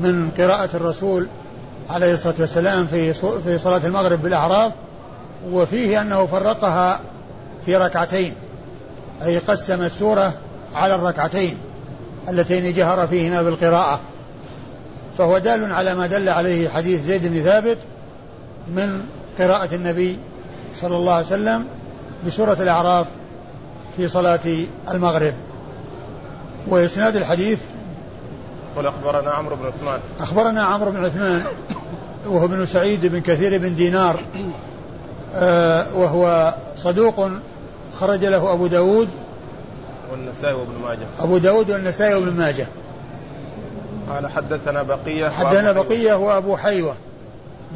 من 0.00 0.30
قراءة 0.38 0.68
الرسول 0.74 1.28
عليه 1.90 2.14
الصلاة 2.14 2.34
والسلام 2.38 2.86
في 2.86 3.12
في 3.44 3.58
صلاة 3.58 3.86
المغرب 3.86 4.22
بالأعراف 4.22 4.72
وفيه 5.50 6.00
أنه 6.00 6.26
فرقها 6.26 7.00
في 7.66 7.76
ركعتين 7.76 8.34
أي 9.22 9.38
قسم 9.38 9.82
السورة 9.82 10.34
على 10.74 10.94
الركعتين 10.94 11.58
اللتين 12.28 12.74
جهر 12.74 13.06
فيهما 13.06 13.42
بالقراءة. 13.42 14.00
فهو 15.18 15.38
دال 15.38 15.72
على 15.72 15.94
ما 15.94 16.06
دل 16.06 16.28
عليه 16.28 16.68
حديث 16.68 17.04
زيد 17.04 17.26
بن 17.26 17.42
ثابت 17.42 17.78
من 18.68 19.02
قراءة 19.38 19.74
النبي 19.74 20.18
صلى 20.74 20.96
الله 20.96 21.12
عليه 21.12 21.26
وسلم 21.26 21.66
بسورة 22.26 22.56
الأعراف 22.60 23.06
في 23.96 24.08
صلاة 24.08 24.40
المغرب. 24.90 25.34
وإسناد 26.68 27.16
الحديث 27.16 27.58
قل 28.76 28.86
أخبرنا 28.86 29.30
عمرو 29.30 29.56
بن 29.56 29.66
عثمان. 29.66 30.00
أخبرنا 30.20 30.64
عمرو 30.64 30.90
بن 30.90 31.04
عثمان 31.04 31.44
وهو 32.26 32.44
ابن 32.44 32.66
سعيد 32.66 33.06
بن 33.06 33.20
كثير 33.20 33.58
بن 33.58 33.76
دينار 33.76 34.24
آه 35.34 35.86
وهو 35.94 36.54
صدوق 36.78 37.30
خرج 38.00 38.24
له 38.24 38.52
أبو 38.52 38.66
داود 38.66 39.08
والنسائي 40.12 40.54
وابن 40.54 40.74
ماجه. 40.82 41.06
أبو 41.20 41.38
داود 41.38 41.70
والنسائي 41.70 42.14
وابن 42.14 42.32
ماجه. 42.32 42.66
قال 44.10 44.30
حدثنا 44.30 44.82
بقية 44.82 45.28
حدثنا 45.28 45.72
بقية 45.72 46.14
وأبو 46.14 46.56
حيوة. 46.56 46.94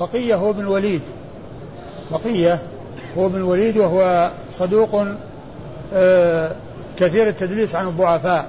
بقية 0.00 0.34
هو 0.34 0.50
ابن 0.50 0.60
الوليد. 0.60 1.00
بقية 2.10 2.62
هو 3.18 3.26
ابن 3.26 3.36
الوليد 3.36 3.76
وهو 3.76 4.30
صدوق 4.52 5.06
آه 5.92 6.56
كثير 6.98 7.28
التدليس 7.28 7.74
عن 7.74 7.86
الضعفاء. 7.86 8.48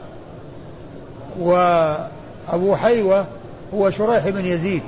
وأبو 1.40 2.76
حيوة 2.76 3.26
هو 3.74 3.90
شريح 3.90 4.30
بن 4.30 4.46
يزيد 4.46 4.84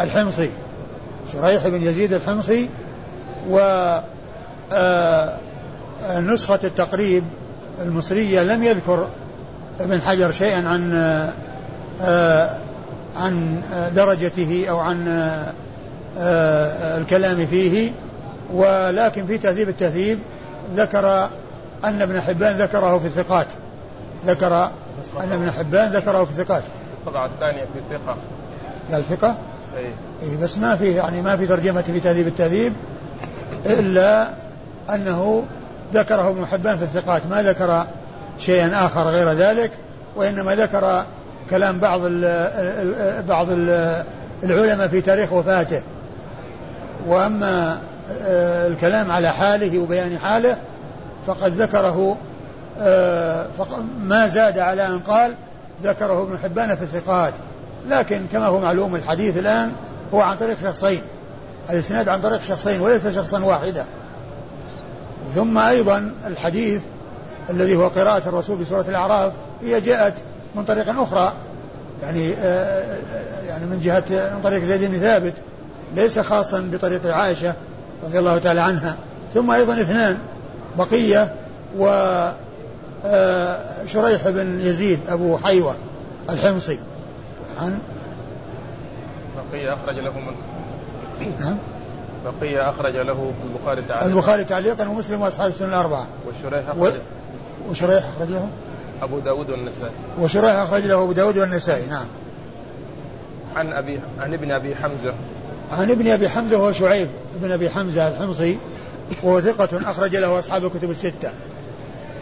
الحمصي. 0.00 0.50
شريح 1.32 1.68
بن 1.68 1.82
يزيد 1.82 2.12
الحمصي. 2.12 2.68
و 3.50 3.58
نسخة 6.20 6.58
التقريب 6.64 7.24
المصرية 7.82 8.42
لم 8.42 8.64
يذكر 8.64 9.08
ابن 9.80 10.02
حجر 10.02 10.30
شيئا 10.30 10.68
عن 10.68 10.92
آه، 12.02 12.50
عن 13.16 13.62
درجته 13.94 14.66
أو 14.70 14.78
عن 14.78 15.08
آه، 16.18 16.98
الكلام 16.98 17.46
فيه. 17.46 17.92
ولكن 18.52 19.26
في 19.26 19.38
تهذيب 19.38 19.68
التهذيب 19.68 20.18
ذكر 20.76 21.28
أن 21.84 22.02
ابن 22.02 22.20
حبان 22.20 22.56
ذكره 22.56 22.98
في 22.98 23.06
الثقات. 23.06 23.46
ذكر 24.26 24.70
أن 25.20 25.32
ابن 25.32 25.50
حبان 25.50 25.92
ذكره 25.92 26.24
في 26.24 26.30
الثقات. 26.30 26.62
الطبعة 27.00 27.26
الثانية 27.26 27.62
في 27.62 27.80
ثقة 27.90 28.16
قال 28.92 29.04
ثقة؟ 29.04 29.36
اي 29.76 29.92
إيه 30.22 30.36
بس 30.36 30.58
ما 30.58 30.76
في 30.76 30.92
يعني 30.92 31.22
ما 31.22 31.36
في 31.36 31.46
ترجمة 31.46 31.82
في 31.82 32.00
تهذيب 32.00 32.26
التهذيب 32.26 32.72
إلا 33.66 34.28
أنه 34.94 35.44
ذكره 35.94 36.28
ابن 36.28 36.46
حبان 36.46 36.78
في 36.78 36.84
الثقات 36.84 37.22
ما 37.30 37.42
ذكر 37.42 37.86
شيئا 38.38 38.86
آخر 38.86 39.02
غير 39.02 39.28
ذلك 39.28 39.70
وإنما 40.16 40.54
ذكر 40.54 41.04
كلام 41.50 41.78
بعض 41.78 42.00
ال 42.04 43.22
بعض 43.28 43.46
ال 43.50 44.04
العلماء 44.44 44.88
في 44.88 45.00
تاريخ 45.00 45.32
وفاته. 45.32 45.82
وأما 47.06 47.78
آه، 48.22 48.66
الكلام 48.66 49.10
على 49.10 49.28
حاله 49.28 49.78
وبيان 49.78 50.18
حاله 50.18 50.56
فقد 51.26 51.60
ذكره 51.60 52.16
آه، 52.80 53.46
ما 54.02 54.28
زاد 54.28 54.58
على 54.58 54.86
أن 54.86 54.98
قال 54.98 55.34
ذكره 55.84 56.22
ابن 56.22 56.38
حبان 56.38 56.76
في 56.76 56.82
الثقات. 56.82 57.34
لكن 57.88 58.22
كما 58.32 58.46
هو 58.46 58.60
معلوم 58.60 58.94
الحديث 58.94 59.38
الآن 59.38 59.72
هو 60.14 60.20
عن 60.20 60.36
طريق 60.36 60.56
شخصين 60.62 61.00
الإسناد 61.70 62.08
عن 62.08 62.20
طريق 62.20 62.42
شخصين 62.42 62.80
وليس 62.80 63.06
شخصا 63.06 63.44
واحدا. 63.44 63.84
ثم 65.34 65.58
أيضا 65.58 66.12
الحديث 66.26 66.80
الذي 67.50 67.76
هو 67.76 67.88
قراءة 67.88 68.28
الرسول 68.28 68.58
بسورة 68.58 68.84
الأعراف 68.88 69.32
هي 69.62 69.80
جاءت 69.80 70.14
من 70.54 70.64
طريق 70.64 71.00
أخرى 71.00 71.32
يعني 72.02 72.32
آه، 72.34 72.98
يعني 73.48 73.66
من 73.66 73.80
جهة 73.80 74.04
من 74.10 74.40
طريق 74.44 74.64
زيد 74.64 74.90
بن 74.90 74.98
ثابت 74.98 75.34
ليس 75.96 76.18
خاصا 76.18 76.68
بطريق 76.72 77.14
عائشة 77.14 77.54
رضي 78.04 78.18
الله 78.18 78.38
تعالى 78.38 78.60
عنها. 78.60 78.96
ثم 79.34 79.50
أيضا 79.50 79.80
اثنان 79.80 80.18
بقية 80.78 81.34
و 81.78 81.86
آه، 83.04 83.86
شريح 83.86 84.28
بن 84.28 84.60
يزيد 84.60 85.00
أبو 85.08 85.38
حيوة 85.38 85.76
الحمصي. 86.30 86.78
عن؟ 87.60 87.78
بقية 89.52 89.74
أخرج 89.74 89.98
له 89.98 90.12
من 90.12 90.34
نعم. 91.40 91.56
بقية 92.24 92.70
أخرج 92.70 92.96
له 92.96 93.32
البخاري 93.44 93.82
تعليقا. 93.82 94.06
البخاري 94.06 94.44
تعليقا 94.44 94.88
ومسلم 94.88 95.20
وأصحاب 95.20 95.50
السنة 95.50 95.68
الأربعة. 95.68 96.06
وشريح 96.26 96.68
أخرج. 96.68 96.80
و... 96.80 97.70
وشريح 97.70 98.04
أخرج 98.16 98.28
له 98.28 98.48
أبو 99.02 99.18
داود 99.18 99.50
والنسائي. 99.50 99.92
وشريح 100.20 100.54
أخرج 100.54 100.82
له 100.82 101.02
أبو 101.02 101.12
داود 101.12 101.38
والنسائي 101.38 101.86
نعم. 101.86 102.06
عن 103.56 103.72
أبي 103.72 104.00
عن 104.20 104.34
ابن 104.34 104.52
أبي 104.52 104.76
حمزة. 104.76 105.14
عن 105.70 105.90
ابن 105.90 106.08
أبي 106.08 106.28
حمزة 106.28 106.56
هو 106.56 106.72
شعيب. 106.72 107.08
ابن 107.42 107.52
أبي 107.52 107.70
حمزة 107.70 108.08
الحمصي. 108.08 108.58
وهو 109.22 109.40
ثقة 109.40 109.90
أخرج 109.90 110.16
له 110.16 110.38
أصحاب 110.38 110.64
الكتب 110.64 110.90
الستة. 110.90 111.30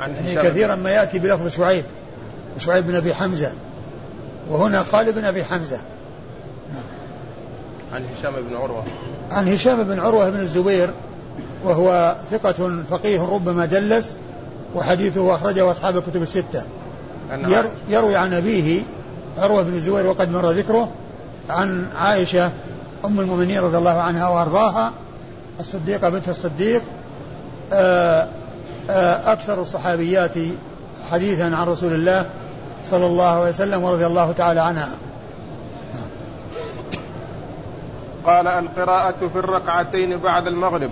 عن 0.00 0.14
يعني 0.14 0.48
كثيرا 0.48 0.74
ما 0.74 0.90
يأتي 0.90 1.18
بلفظ 1.18 1.48
شعيب. 1.48 1.85
شعيب 2.59 2.87
بن 2.87 2.94
أبي 2.94 3.14
حمزة. 3.14 3.52
وهنا 4.48 4.82
قال 4.82 5.09
ابن 5.09 5.24
أبي 5.24 5.44
حمزة. 5.44 5.80
عن 7.92 8.04
هشام 8.18 8.32
بن 8.32 8.56
عروة. 8.56 8.85
عن 9.30 9.48
هشام 9.48 9.84
بن 9.84 10.00
عروة 10.00 10.30
بن 10.30 10.40
الزبير 10.40 10.90
وهو 11.64 12.16
ثقة 12.30 12.82
فقيه 12.90 13.22
ربما 13.22 13.66
دلس 13.66 14.14
وحديثه 14.74 15.34
أخرجه 15.34 15.70
أصحاب 15.70 15.96
الكتب 15.96 16.22
الستة. 16.22 16.62
ير 17.30 17.64
يروي 17.88 18.16
عن 18.16 18.34
أبيه 18.34 18.82
عروة 19.38 19.62
بن 19.62 19.74
الزبير 19.74 20.06
وقد 20.06 20.30
مر 20.30 20.50
ذكره 20.50 20.90
عن 21.48 21.86
عائشة 21.98 22.50
أم 23.04 23.20
المؤمنين 23.20 23.60
رضي 23.60 23.78
الله 23.78 24.00
عنها 24.00 24.28
وأرضاها 24.28 24.92
الصديقة 25.60 26.08
بنت 26.08 26.28
الصديق. 26.28 26.82
آه، 27.72 28.28
آه، 28.90 29.32
أكثر 29.32 29.62
الصحابيات 29.62 30.34
حديثا 31.10 31.42
عن 31.42 31.66
رسول 31.66 31.92
الله 31.92 32.26
صلى 32.84 33.06
الله 33.06 33.40
عليه 33.40 33.50
وسلم 33.50 33.82
ورضي 33.82 34.06
الله 34.06 34.32
تعالى 34.32 34.60
عنها. 34.60 34.88
قال 38.26 38.46
القراءة 38.46 39.28
في 39.32 39.38
الركعتين 39.38 40.16
بعد 40.16 40.46
المغرب. 40.46 40.90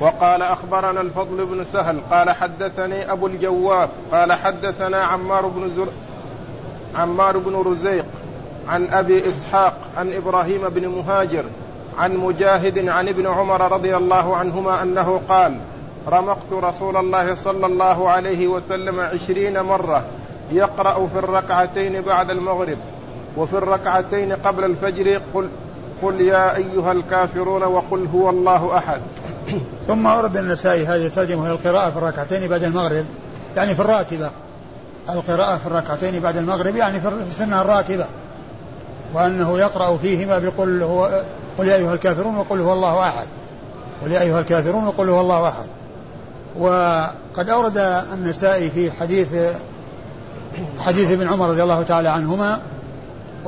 وقال 0.00 0.42
أخبرنا 0.42 1.00
الفضل 1.00 1.46
بن 1.46 1.64
سهل 1.64 2.00
قال 2.10 2.30
حدثني 2.30 3.12
أبو 3.12 3.26
الجواف 3.26 3.88
قال 4.12 4.32
حدثنا 4.32 4.98
عمار 4.98 5.46
بن 5.46 5.70
زر 5.70 5.88
عمار 6.96 7.38
بن 7.38 7.54
رزيق 7.54 8.06
عن 8.68 8.86
أبي 8.90 9.28
إسحاق 9.28 9.74
عن 9.96 10.12
إبراهيم 10.12 10.68
بن 10.68 10.88
مهاجر 10.88 11.44
عن 11.98 12.16
مجاهد 12.16 12.88
عن 12.88 13.08
ابن 13.08 13.26
عمر 13.26 13.72
رضي 13.72 13.96
الله 13.96 14.36
عنهما 14.36 14.82
أنه 14.82 15.20
قال 15.28 15.58
رمقت 16.08 16.52
رسول 16.52 16.96
الله 16.96 17.34
صلى 17.34 17.66
الله 17.66 18.10
عليه 18.10 18.48
وسلم 18.48 19.00
عشرين 19.00 19.60
مرة 19.60 20.04
يقرأ 20.52 21.06
في 21.12 21.18
الركعتين 21.18 22.00
بعد 22.02 22.30
المغرب. 22.30 22.78
وفي 23.36 23.52
الركعتين 23.52 24.32
قبل 24.32 24.64
الفجر 24.64 25.22
قل 25.34 25.48
قل 26.02 26.20
يا 26.20 26.56
أيها 26.56 26.92
الكافرون 26.92 27.62
وقل 27.62 28.06
هو 28.14 28.30
الله 28.30 28.76
أحد. 28.76 29.00
ثم 29.88 30.06
ورد 30.06 30.36
النسائي 30.36 30.86
هذه 30.86 31.06
الترجمة 31.06 31.42
وهي 31.42 31.50
القراءة 31.50 31.90
في 31.90 31.96
الركعتين 31.96 32.48
بعد 32.48 32.64
المغرب 32.64 33.04
يعني 33.56 33.74
في 33.74 33.80
الراتبة. 33.80 34.30
القراءة 35.10 35.56
في 35.56 35.66
الركعتين 35.66 36.20
بعد 36.20 36.36
المغرب 36.36 36.76
يعني 36.76 37.00
في 37.00 37.08
السنة 37.08 37.62
الراتبة. 37.62 38.04
وأنه 39.14 39.58
يقرأ 39.58 39.96
فيهما 39.96 40.38
بقل 40.38 40.82
هو 40.82 41.22
قل 41.58 41.68
يا 41.68 41.76
أيها 41.76 41.94
الكافرون 41.94 42.36
وقل 42.36 42.60
هو 42.60 42.72
الله 42.72 43.02
أحد. 43.02 43.26
قل 44.02 44.12
يا 44.12 44.20
أيها 44.20 44.40
الكافرون 44.40 44.84
وقل 44.86 45.08
هو 45.08 45.20
الله 45.20 45.48
أحد. 45.48 45.68
وقد 46.58 47.48
أورد 47.50 47.78
النسائي 48.12 48.70
في 48.70 48.90
حديث 48.90 49.28
حديث 50.78 51.10
ابن 51.10 51.28
عمر 51.28 51.48
رضي 51.48 51.62
الله 51.62 51.82
تعالى 51.82 52.08
عنهما 52.08 52.60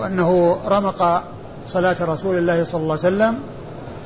وأنه 0.01 0.59
رمق 0.67 1.23
صلاة 1.67 1.97
رسول 2.01 2.39
الله 2.39 2.65
صلى 2.65 2.81
الله 2.81 2.99
عليه 3.05 3.17
وسلم 3.17 3.39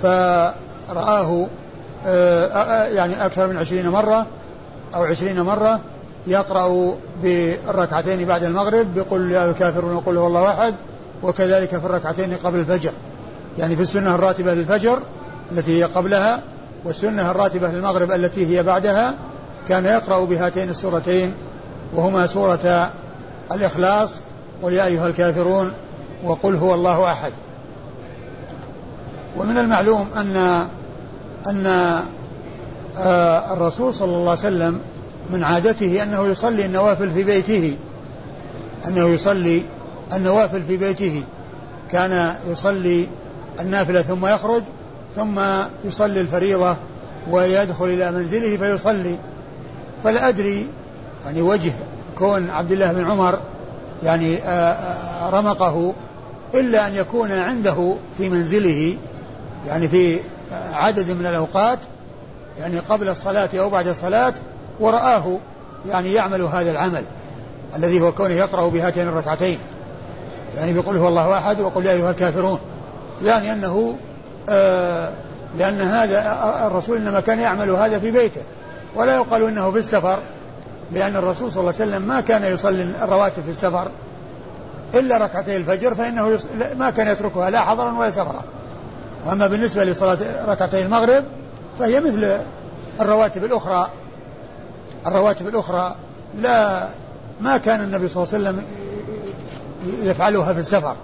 فرآه 0.02 1.46
آه، 2.07 2.46
آه، 2.46 2.87
يعني 2.87 3.26
أكثر 3.26 3.46
من 3.46 3.57
عشرين 3.57 3.88
مرة 3.88 4.26
أو 4.94 5.04
عشرين 5.04 5.40
مرة 5.40 5.80
يقرأ 6.26 6.94
بالركعتين 7.22 8.24
بعد 8.24 8.44
المغرب 8.44 8.94
بقل 8.94 9.30
يا 9.30 9.50
الكافرون 9.50 9.94
وقل 9.94 10.16
هو 10.16 10.26
الله 10.26 10.50
أحد 10.50 10.74
وكذلك 11.22 11.68
في 11.68 11.87
الركعتين 11.87 12.37
قبل 12.44 12.59
الفجر. 12.59 12.92
يعني 13.59 13.76
في 13.76 13.83
السنة 13.83 14.14
الراتبة 14.14 14.54
للفجر 14.54 14.98
التي 15.52 15.78
هي 15.78 15.85
قبلها 15.85 16.42
والسنة 16.85 17.30
الراتبة 17.30 17.68
للمغرب 17.68 18.12
التي 18.12 18.46
هي 18.46 18.62
بعدها 18.62 19.14
كان 19.68 19.85
يقرأ 19.85 20.24
بهاتين 20.24 20.68
السورتين 20.68 21.35
وهما 21.94 22.26
سورة 22.26 22.90
الإخلاص 23.52 24.20
قل 24.62 24.72
يا 24.72 24.87
أيها 24.87 25.07
الكافرون 25.07 25.72
وقل 26.24 26.54
هو 26.54 26.74
الله 26.74 27.12
أحد. 27.12 27.32
ومن 29.37 29.58
المعلوم 29.58 30.08
أن 30.16 30.37
أن 31.46 31.66
آه، 32.98 33.52
الرسول 33.52 33.94
صلى 33.94 34.14
الله 34.14 34.30
عليه 34.30 34.40
وسلم 34.40 34.80
من 35.30 35.44
عادته 35.44 36.02
أنه 36.02 36.26
يصلي 36.26 36.66
النوافل 36.66 37.10
في 37.10 37.24
بيته. 37.24 37.76
أنه 38.87 39.08
يصلي 39.08 39.62
النوافل 40.12 40.62
في 40.62 40.76
بيته. 40.76 41.22
كان 41.92 42.34
يصلي 42.50 43.06
النافلة 43.60 44.02
ثم 44.02 44.26
يخرج 44.26 44.62
ثم 45.16 45.40
يصلي 45.84 46.20
الفريضة 46.20 46.76
ويدخل 47.30 47.84
إلى 47.84 48.12
منزله 48.12 48.56
فيصلي. 48.56 49.18
فلا 50.04 50.28
أدري 50.28 50.66
يعني 51.24 51.42
وجه 51.42 51.72
كون 52.18 52.50
عبد 52.50 52.72
الله 52.72 52.92
بن 52.92 53.10
عمر 53.10 53.38
يعني 54.02 54.37
آه، 54.37 54.48
آه، 54.48 55.30
رمقه 55.30 55.94
إلا 56.54 56.86
أن 56.86 56.94
يكون 56.94 57.32
عنده 57.32 57.94
في 58.18 58.30
منزله 58.30 58.96
يعني 59.66 59.88
في 59.88 60.18
عدد 60.72 61.10
من 61.10 61.26
الأوقات 61.26 61.78
يعني 62.60 62.78
قبل 62.78 63.08
الصلاة 63.08 63.50
أو 63.54 63.70
بعد 63.70 63.88
الصلاة 63.88 64.34
ورآه 64.80 65.38
يعني 65.88 66.12
يعمل 66.12 66.42
هذا 66.42 66.70
العمل 66.70 67.04
الذي 67.76 68.00
هو 68.00 68.12
كونه 68.12 68.34
يقرأ 68.34 68.68
بهاتين 68.68 69.08
الركعتين. 69.08 69.58
يعني 70.56 70.72
بيقول 70.72 70.96
هو 70.96 71.08
الله 71.08 71.38
أحد 71.38 71.60
وقل 71.60 71.86
يا 71.86 71.92
أيها 71.92 72.10
الكافرون. 72.10 72.58
يعني 73.24 73.52
أنه 73.52 73.96
آه 74.48 75.12
لأن 75.58 75.80
هذا 75.80 76.38
الرسول 76.66 76.96
إنما 76.96 77.20
كان 77.20 77.40
يعمل 77.40 77.70
هذا 77.70 77.98
في 77.98 78.10
بيته. 78.10 78.40
ولا 78.94 79.14
يقال 79.14 79.44
إنه 79.44 79.70
في 79.70 79.78
السفر 79.78 80.18
لأن 80.92 81.16
الرسول 81.16 81.52
صلى 81.52 81.60
الله 81.60 81.74
عليه 81.80 81.90
وسلم 81.90 82.02
ما 82.08 82.20
كان 82.20 82.44
يصلي 82.54 82.82
الرواتب 82.82 83.42
في 83.42 83.50
السفر. 83.50 83.88
إلا 84.96 85.18
ركعتي 85.18 85.57
الفجر 85.57 85.94
فإنه 85.94 86.38
ما 86.76 86.90
كان 86.90 87.09
يتركها 87.09 87.50
لا 87.50 87.61
حضرا 87.61 87.98
ولا 87.98 88.11
سفرا. 88.11 88.42
وأما 89.26 89.46
بالنسبة 89.46 89.85
لصلاة 89.85 90.18
ركعتي 90.46 90.83
المغرب 90.83 91.24
فهي 91.78 92.00
مثل 92.00 92.38
الرواتب 93.00 93.44
الأخرى. 93.44 93.88
الرواتب 95.07 95.48
الأخرى 95.48 95.94
لا 96.38 96.88
ما 97.40 97.57
كان 97.57 97.80
النبي 97.80 98.09
صلى 98.09 98.22
الله 98.22 98.35
عليه 98.35 98.44
وسلم 98.44 98.64
يفعلها 100.02 100.52
في 100.52 100.59
السفر. 100.59 100.96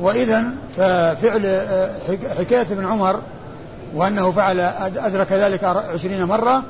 وإذا 0.00 0.44
ففعل 0.76 1.60
حكاية 2.38 2.66
ابن 2.70 2.86
عمر 2.86 3.20
وأنه 3.94 4.30
فعل 4.30 4.60
أدرك 4.96 5.32
ذلك 5.32 5.64
عشرين 5.64 6.24
مرة 6.24 6.62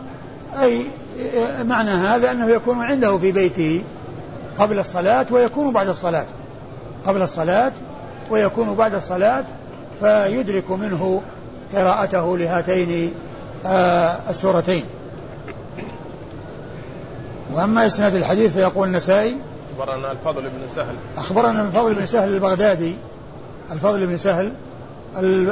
أي 0.62 0.86
معنى 1.62 1.90
هذا 1.90 2.30
أنه 2.30 2.46
يكون 2.46 2.82
عنده 2.82 3.18
في 3.18 3.32
بيته. 3.32 3.84
قبل 4.58 4.78
الصلاة 4.78 5.26
ويكون 5.30 5.72
بعد 5.72 5.88
الصلاة. 5.88 6.26
قبل 7.06 7.22
الصلاة 7.22 7.72
ويكون 8.30 8.74
بعد 8.74 8.94
الصلاة 8.94 9.44
فيدرك 10.00 10.70
منه 10.70 11.22
قراءته 11.74 12.38
لهاتين 12.38 13.14
آه، 13.66 14.16
السورتين. 14.30 14.84
وأما 17.54 17.86
إسناد 17.86 18.14
الحديث 18.14 18.52
فيقول 18.52 18.88
النسائي 18.88 19.36
أخبرنا 19.78 20.12
الفضل 20.12 20.42
بن 20.42 20.60
سهل. 20.76 20.94
أخبرنا 21.16 21.62
الفضل 21.62 21.94
بن 21.94 22.06
سهل 22.06 22.34
البغدادي 22.34 22.96
الفضل 23.72 24.06
بن 24.06 24.16
سهل 24.16 24.52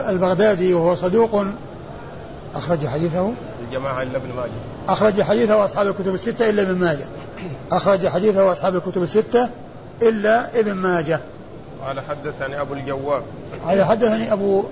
البغدادي 0.09 0.75
وهو 0.75 0.95
صدوق. 0.95 1.45
أخرج 2.55 2.87
حديثه. 2.87 3.33
الجماعة 3.69 4.03
إلا 4.03 4.17
ابن 4.17 4.29
ماجه. 4.37 4.51
أخرج 4.89 5.23
حديثه 5.23 5.65
أصحاب 5.65 5.87
الكتب 5.87 6.15
الستة 6.15 6.51
إلا 6.51 6.63
ابن 6.63 6.79
ماجه. 6.79 7.05
أخرج 7.73 8.09
حديثه 8.09 8.53
أصحاب 8.53 8.77
الكتب 8.77 9.03
الستة 9.03 9.49
إلا 10.03 10.61
ابن 10.61 10.73
ماجه. 10.73 11.21
قال 11.87 12.01
حدثني 12.01 12.61
أبو 12.61 12.75
الجواب. 12.75 13.23
قال 13.67 13.85
حدثني 13.85 14.33
أبو 14.33 14.65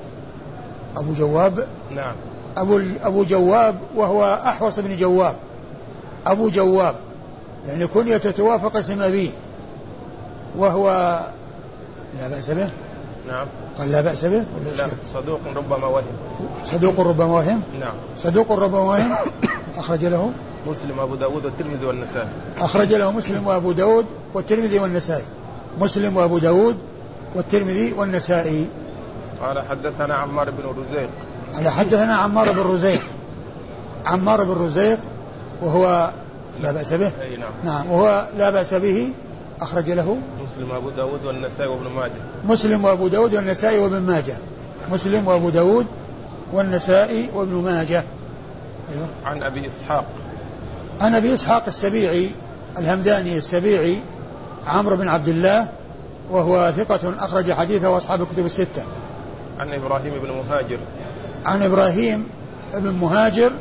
أبو 0.96 1.12
جواب. 1.12 1.66
نعم. 1.90 2.14
أبو 2.56 2.80
أبو 3.02 3.24
جواب 3.24 3.76
وهو 3.96 4.40
أحوص 4.44 4.80
بن 4.80 4.96
جواب. 4.96 5.36
أبو 6.26 6.48
جواب. 6.48 6.94
يعني 7.68 7.86
كنية 7.86 8.16
توافق 8.16 8.76
اسم 8.76 9.02
أبيه. 9.02 9.30
وهو 10.56 11.20
لا 12.18 12.28
بأس 12.28 12.50
به. 12.50 12.70
نعم. 13.28 13.46
قال 13.78 13.92
لا 13.92 14.00
بأس 14.00 14.24
به. 14.24 14.44
لا 14.76 14.88
صدوق 15.14 15.40
ربما 15.56 15.86
وهم. 15.86 16.04
صدوق 16.64 17.00
ربما 17.00 17.24
وهم؟ 17.24 17.62
نعم. 17.80 17.94
صدوق 18.18 18.52
ربما 18.52 18.78
وهم. 18.78 19.16
أخرج 19.76 20.04
له. 20.04 20.32
مسلم 20.66 21.00
أبو 21.00 21.14
داود 21.14 21.44
والترمذي 21.44 21.86
والنسائي. 21.86 22.28
أخرج 22.58 22.94
له 22.94 23.10
مسلم 23.10 23.46
وأبو 23.46 23.72
داود 23.72 24.06
والترمذي 24.34 24.78
والنسائي. 24.78 25.24
مسلم 25.78 26.16
وأبو 26.16 26.38
داود 26.38 26.76
والترمذي 27.34 27.92
والنسائي. 27.92 28.66
قال 29.40 29.58
حدثنا 29.58 30.14
عمار 30.14 30.50
بن 30.50 30.64
رزيق. 30.80 31.10
قال 31.54 31.68
حدثنا 31.68 32.14
عمار 32.14 32.52
بن 32.52 32.60
رزيق. 32.60 33.00
عمار 34.06 34.44
بن 34.44 34.64
رزيق 34.64 34.98
وهو 35.62 36.10
لا 36.60 36.72
بأس 36.72 36.92
به. 36.92 37.12
أي 37.22 37.36
نعم. 37.36 37.52
نعم 37.64 37.90
وهو 37.90 38.28
لا 38.38 38.50
بأس 38.50 38.74
به. 38.74 39.12
أخرج 39.60 39.90
له 39.90 40.16
مسلم 40.44 40.70
وأبو 40.70 40.90
داود 40.90 41.24
والنسائي 41.24 41.68
وابن 41.68 41.88
ماجه. 41.88 42.12
مسلم 42.44 42.84
وأبو 42.84 43.08
داود 43.08 43.34
والنسائي 43.34 43.78
وابن 43.78 44.02
ماجه. 44.02 44.36
مسلم 44.90 45.28
وأبو 45.28 45.50
داود 45.50 45.86
والنسائي 46.52 47.30
وابن 47.34 47.54
ماجه. 47.54 48.04
أيوه. 48.92 49.08
عن 49.24 49.42
أبي 49.42 49.66
إسحاق. 49.66 50.04
عن 51.00 51.14
أبي 51.14 51.34
إسحاق 51.34 51.64
السبيعي 51.66 52.30
الهمداني 52.78 53.38
السبيعي 53.38 53.98
عمرو 54.66 54.96
بن 54.96 55.08
عبد 55.08 55.28
الله 55.28 55.68
وهو 56.30 56.72
ثقة 56.76 57.24
أخرج 57.24 57.52
حديثه 57.52 57.96
أصحاب 57.96 58.22
الكتب 58.22 58.46
الستة. 58.46 58.82
عن 59.58 59.72
إبراهيم 59.72 60.12
بن 60.22 60.30
مهاجر. 60.30 60.78
عن 61.44 61.62
إبراهيم 61.62 62.26
بن 62.74 62.92
مهاجر 62.92 63.52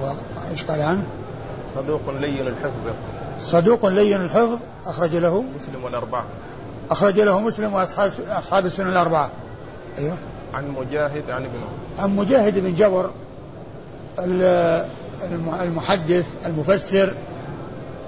وإيش 0.00 0.64
قال 0.64 0.82
عنه؟ 0.82 1.04
صدوق 1.74 2.10
لين 2.20 2.46
الحفظ. 2.46 2.94
صدوق 3.40 3.86
لين 3.86 4.20
الحفظ 4.20 4.58
أخرج 4.86 5.16
له 5.16 5.42
مسلم 5.42 5.84
والأربعة. 5.84 6.24
أخرج 6.90 7.20
له 7.20 7.40
مسلم 7.40 7.74
وأصحاب 7.74 8.12
أصحاب 8.30 8.66
السنن 8.66 8.88
الأربعة. 8.88 9.30
أيوه. 9.98 10.16
عن 10.54 10.68
مجاهد 10.68 11.30
عن 11.30 11.44
ابن 11.44 11.58
عن 11.98 12.16
مجاهد 12.16 12.58
بن 12.58 12.74
جبر 12.74 13.10
المحدث 15.62 16.26
المفسر 16.46 17.14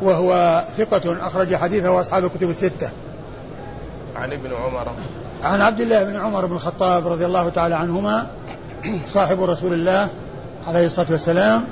وهو 0.03 0.65
ثقة 0.79 1.27
أخرج 1.27 1.55
حديثه 1.55 2.01
أصحاب 2.01 2.25
الكتب 2.25 2.51
الستة. 2.51 2.91
عن 4.17 4.33
ابن 4.33 4.55
عمر. 4.55 4.93
عن 5.43 5.61
عبد 5.61 5.81
الله 5.81 6.05
بن 6.05 6.17
عمر 6.17 6.47
بن 6.47 6.55
الخطاب 6.55 7.07
رضي 7.07 7.27
الله 7.27 7.49
تعالى 7.49 7.75
عنهما 7.75 8.27
صاحب 9.07 9.43
رسول 9.43 9.73
الله 9.73 10.09
عليه 10.67 10.87
الصلاة 10.87 11.07
والسلام 11.11 11.65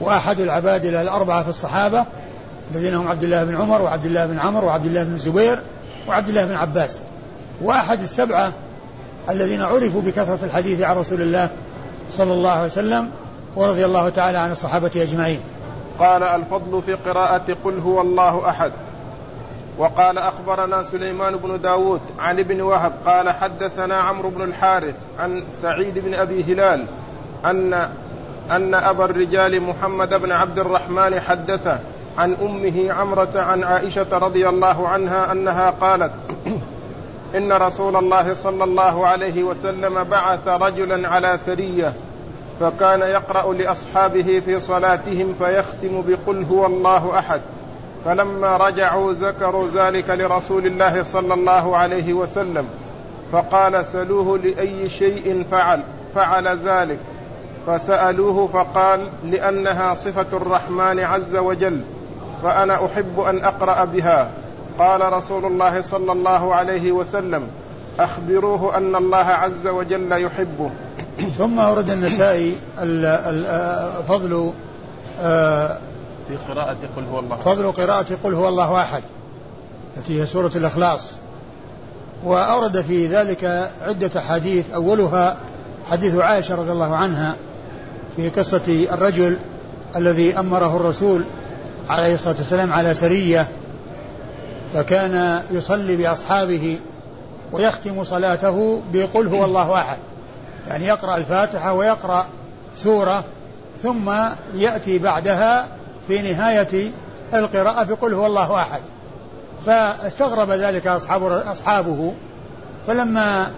وأحد 0.00 0.40
العباد 0.40 0.86
الأربعة 0.86 1.42
في 1.42 1.48
الصحابة 1.48 2.04
الذين 2.74 2.94
هم 2.94 3.08
عبد 3.08 3.24
الله 3.24 3.44
بن 3.44 3.56
عمر 3.56 3.82
وعبد 3.82 4.06
الله 4.06 4.26
بن 4.26 4.38
عمرو 4.38 4.66
وعبد 4.66 4.86
الله 4.86 5.02
بن 5.02 5.14
الزبير 5.14 5.60
وعبد 6.08 6.28
الله 6.28 6.44
بن 6.44 6.54
عباس 6.54 7.00
وأحد 7.62 8.02
السبعة 8.02 8.52
الذين 9.30 9.62
عرفوا 9.62 10.02
بكثرة 10.02 10.38
الحديث 10.42 10.82
عن 10.82 10.96
رسول 10.96 11.22
الله 11.22 11.50
صلى 12.10 12.32
الله 12.32 12.50
عليه 12.50 12.64
وسلم 12.64 13.10
ورضي 13.56 13.84
الله 13.84 14.08
تعالى 14.08 14.38
عن 14.38 14.50
الصحابة 14.50 14.90
أجمعين. 14.96 15.40
قال 15.98 16.22
الفضل 16.22 16.82
في 16.82 16.94
قراءة 16.94 17.56
قل 17.64 17.78
هو 17.78 18.00
الله 18.00 18.48
أحد. 18.48 18.72
وقال 19.78 20.18
أخبرنا 20.18 20.82
سليمان 20.82 21.36
بن 21.36 21.60
داود 21.60 22.00
عن 22.18 22.38
ابن 22.38 22.60
وهب 22.60 22.92
قال 23.06 23.30
حدثنا 23.30 23.96
عمرو 23.96 24.30
بن 24.30 24.42
الحارث 24.42 24.94
عن 25.18 25.42
سعيد 25.62 25.98
بن 25.98 26.14
أبي 26.14 26.44
هلال 26.44 26.84
أن 27.44 27.88
أن 28.50 28.74
أبا 28.74 29.04
الرجال 29.04 29.62
محمد 29.62 30.14
بن 30.14 30.32
عبد 30.32 30.58
الرحمن 30.58 31.20
حدثه 31.20 31.78
عن 32.18 32.36
أمه 32.42 32.92
عمرة 32.92 33.30
عن 33.34 33.64
عائشة 33.64 34.18
رضي 34.18 34.48
الله 34.48 34.88
عنها 34.88 35.32
أنها 35.32 35.70
قالت 35.70 36.12
إن 37.36 37.52
رسول 37.52 37.96
الله 37.96 38.34
صلى 38.34 38.64
الله 38.64 39.06
عليه 39.06 39.42
وسلم 39.42 40.04
بعث 40.04 40.48
رجلا 40.48 41.08
على 41.08 41.38
سريه 41.46 41.92
فكان 42.60 43.00
يقرأ 43.00 43.52
لأصحابه 43.52 44.42
في 44.44 44.60
صلاتهم 44.60 45.34
فيختم 45.38 46.02
بقل 46.08 46.44
هو 46.44 46.66
الله 46.66 47.18
أحد. 47.18 47.40
فلما 48.04 48.56
رجعوا 48.56 49.12
ذكروا 49.12 49.68
ذلك 49.74 50.10
لرسول 50.10 50.66
الله 50.66 51.02
صلى 51.02 51.34
الله 51.34 51.76
عليه 51.76 52.12
وسلم. 52.12 52.64
فقال 53.32 53.84
سلوه 53.84 54.38
لأي 54.38 54.88
شيء 54.88 55.44
فعل 55.50 55.82
فعل 56.14 56.58
ذلك. 56.68 56.98
فسألوه 57.66 58.46
فقال 58.46 59.08
لأنها 59.24 59.94
صفة 59.94 60.36
الرحمن 60.36 61.00
عز 61.00 61.36
وجل 61.36 61.80
فأنا 62.42 62.86
أحب 62.86 63.20
أن 63.20 63.44
أقرأ 63.44 63.84
بها. 63.84 64.30
قال 64.78 65.12
رسول 65.12 65.44
الله 65.44 65.82
صلى 65.82 66.12
الله 66.12 66.54
عليه 66.54 66.92
وسلم 66.92 67.48
أخبروه 68.00 68.76
أن 68.76 68.96
الله 68.96 69.16
عز 69.16 69.66
وجل 69.66 70.12
يحبه. 70.12 70.70
ثم 71.28 71.58
ورد 71.58 71.90
النسائي 71.90 72.54
فضل 74.08 74.52
آه، 75.20 75.78
في 76.28 76.36
قراءة 76.48 76.76
قل 76.96 77.04
هو 77.12 77.18
الله. 77.18 77.36
فضل 77.36 77.72
قراءة 77.72 78.06
قل 78.24 78.34
هو 78.34 78.48
الله 78.48 78.80
أحد 78.80 79.02
التي 79.96 80.20
هي 80.20 80.26
سورة 80.26 80.50
الإخلاص. 80.56 81.06
وأورد 82.24 82.80
في 82.80 83.06
ذلك 83.06 83.70
عدة 83.80 84.20
حديث 84.20 84.64
أولها 84.74 85.36
حديث 85.90 86.16
عائشة 86.16 86.54
رضي 86.54 86.72
الله 86.72 86.96
عنها 86.96 87.36
في 88.16 88.28
قصة 88.28 88.86
الرجل 88.92 89.38
الذي 89.96 90.38
أمره 90.38 90.76
الرسول 90.76 91.24
عليه 91.88 92.14
الصلاة 92.14 92.36
والسلام 92.36 92.72
على 92.72 92.94
سرية 92.94 93.48
فكان 94.74 95.42
يصلي 95.50 95.96
بأصحابه 95.96 96.78
ويختم 97.52 98.04
صلاته 98.04 98.80
بقل 98.92 99.26
هو 99.26 99.44
الله 99.44 99.74
أحد. 99.74 99.98
يعني 100.68 100.86
يقرأ 100.86 101.16
الفاتحة 101.16 101.72
ويقرأ 101.72 102.26
سورة 102.76 103.24
ثم 103.82 104.12
يأتي 104.54 104.98
بعدها 104.98 105.68
في 106.08 106.22
نهاية 106.22 106.90
القراءة 107.34 107.82
بقل 107.82 108.14
هو 108.14 108.26
الله 108.26 108.54
أحد. 108.54 108.80
فاستغرب 109.66 110.50
ذلك 110.50 110.86
أصحاب 110.86 111.24
أصحابه. 111.24 112.14
فلما 112.86 113.50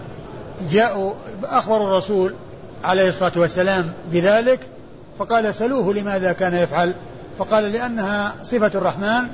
جاءوا 0.70 1.12
أخبروا 1.44 1.86
الرسول 1.86 2.34
عليه 2.84 3.08
الصلاة 3.08 3.32
والسلام 3.36 3.92
بذلك 4.12 4.60
فقال 5.18 5.54
سلوه 5.54 5.94
لماذا 5.94 6.32
كان 6.32 6.54
يفعل؟ 6.54 6.94
فقال 7.38 7.64
لأنها 7.64 8.32
صفة 8.42 8.70
الرحمن 8.74 9.26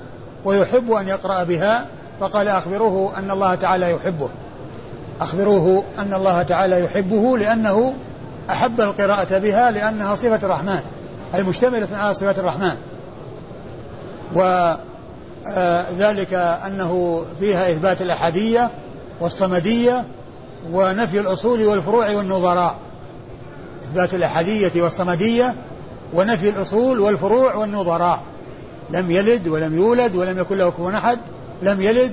ويحب 0.44 0.92
أن 0.92 1.08
يقرأ 1.08 1.42
بها. 1.42 1.86
فقال 2.20 2.48
أخبروه 2.48 3.18
أن 3.18 3.30
الله 3.30 3.54
تعالى 3.54 3.90
يحبه. 3.90 4.28
أخبروه 5.20 5.84
أن 5.98 6.14
الله 6.14 6.42
تعالى 6.42 6.84
يحبه 6.84 7.38
لأنه 7.38 7.94
أحب 8.50 8.80
القراءة 8.80 9.38
بها 9.38 9.70
لأنها 9.70 10.14
صفة 10.14 10.38
الرحمن 10.42 10.80
أي 11.34 11.42
مشتملة 11.42 11.88
على 11.92 12.14
صفة 12.14 12.40
الرحمن. 12.40 12.76
وذلك 14.34 16.34
أنه 16.66 17.24
فيها 17.40 17.70
إثبات 17.70 18.02
الأحدية 18.02 18.70
والصمدية 19.20 20.04
ونفي 20.72 21.20
الأصول 21.20 21.62
والفروع 21.62 22.10
والنظراء. 22.10 22.76
إثبات 23.84 24.14
الأحدية 24.14 24.72
والصمدية 24.76 25.54
ونفي 26.14 26.48
الأصول 26.48 27.00
والفروع 27.00 27.54
والنظراء. 27.54 28.20
لم 28.90 29.10
يلد 29.10 29.48
ولم 29.48 29.76
يولد 29.76 30.16
ولم 30.16 30.38
يكن 30.38 30.58
له 30.58 30.70
كفوا 30.70 30.90
أحد 30.90 31.18
لم 31.62 31.80
يلد 31.80 32.12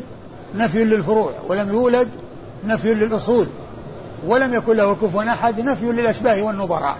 نفي 0.55 0.83
للفروع 0.83 1.31
ولم 1.47 1.69
يولد 1.69 2.09
نفي 2.65 2.93
للأصول 2.93 3.47
ولم 4.27 4.53
يكن 4.53 4.75
له 4.75 4.95
كفوا 4.95 5.23
أحد 5.23 5.61
نفي 5.61 5.85
للأشباه 5.85 6.41
والنظراء. 6.41 6.97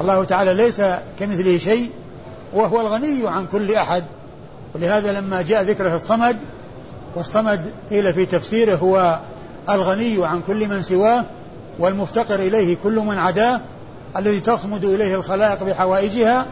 الله 0.00 0.24
تعالى 0.24 0.54
ليس 0.54 0.82
كمثله 1.18 1.58
شيء 1.58 1.90
وهو 2.52 2.80
الغني 2.80 3.28
عن 3.28 3.46
كل 3.46 3.74
أحد. 3.74 4.04
ولهذا 4.74 5.20
لما 5.20 5.42
جاء 5.42 5.62
ذكره 5.62 5.96
الصمد 5.96 6.36
والصمد 7.14 7.60
قيل 7.90 8.12
في 8.12 8.26
تفسيره 8.26 8.74
هو 8.74 9.18
الغني 9.70 10.26
عن 10.26 10.40
كل 10.46 10.68
من 10.68 10.82
سواه 10.82 11.24
والمفتقر 11.78 12.40
إليه 12.40 12.76
كل 12.82 12.94
من 12.94 13.18
عداه 13.18 13.60
الذي 14.16 14.40
تصمد 14.40 14.84
إليه 14.84 15.14
الخلائق 15.14 15.62
بحوائجها. 15.62 16.46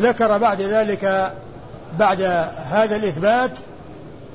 ذكر 0.00 0.38
بعد 0.38 0.60
ذلك 0.60 1.32
بعد 1.98 2.22
هذا 2.70 2.96
الإثبات 2.96 3.50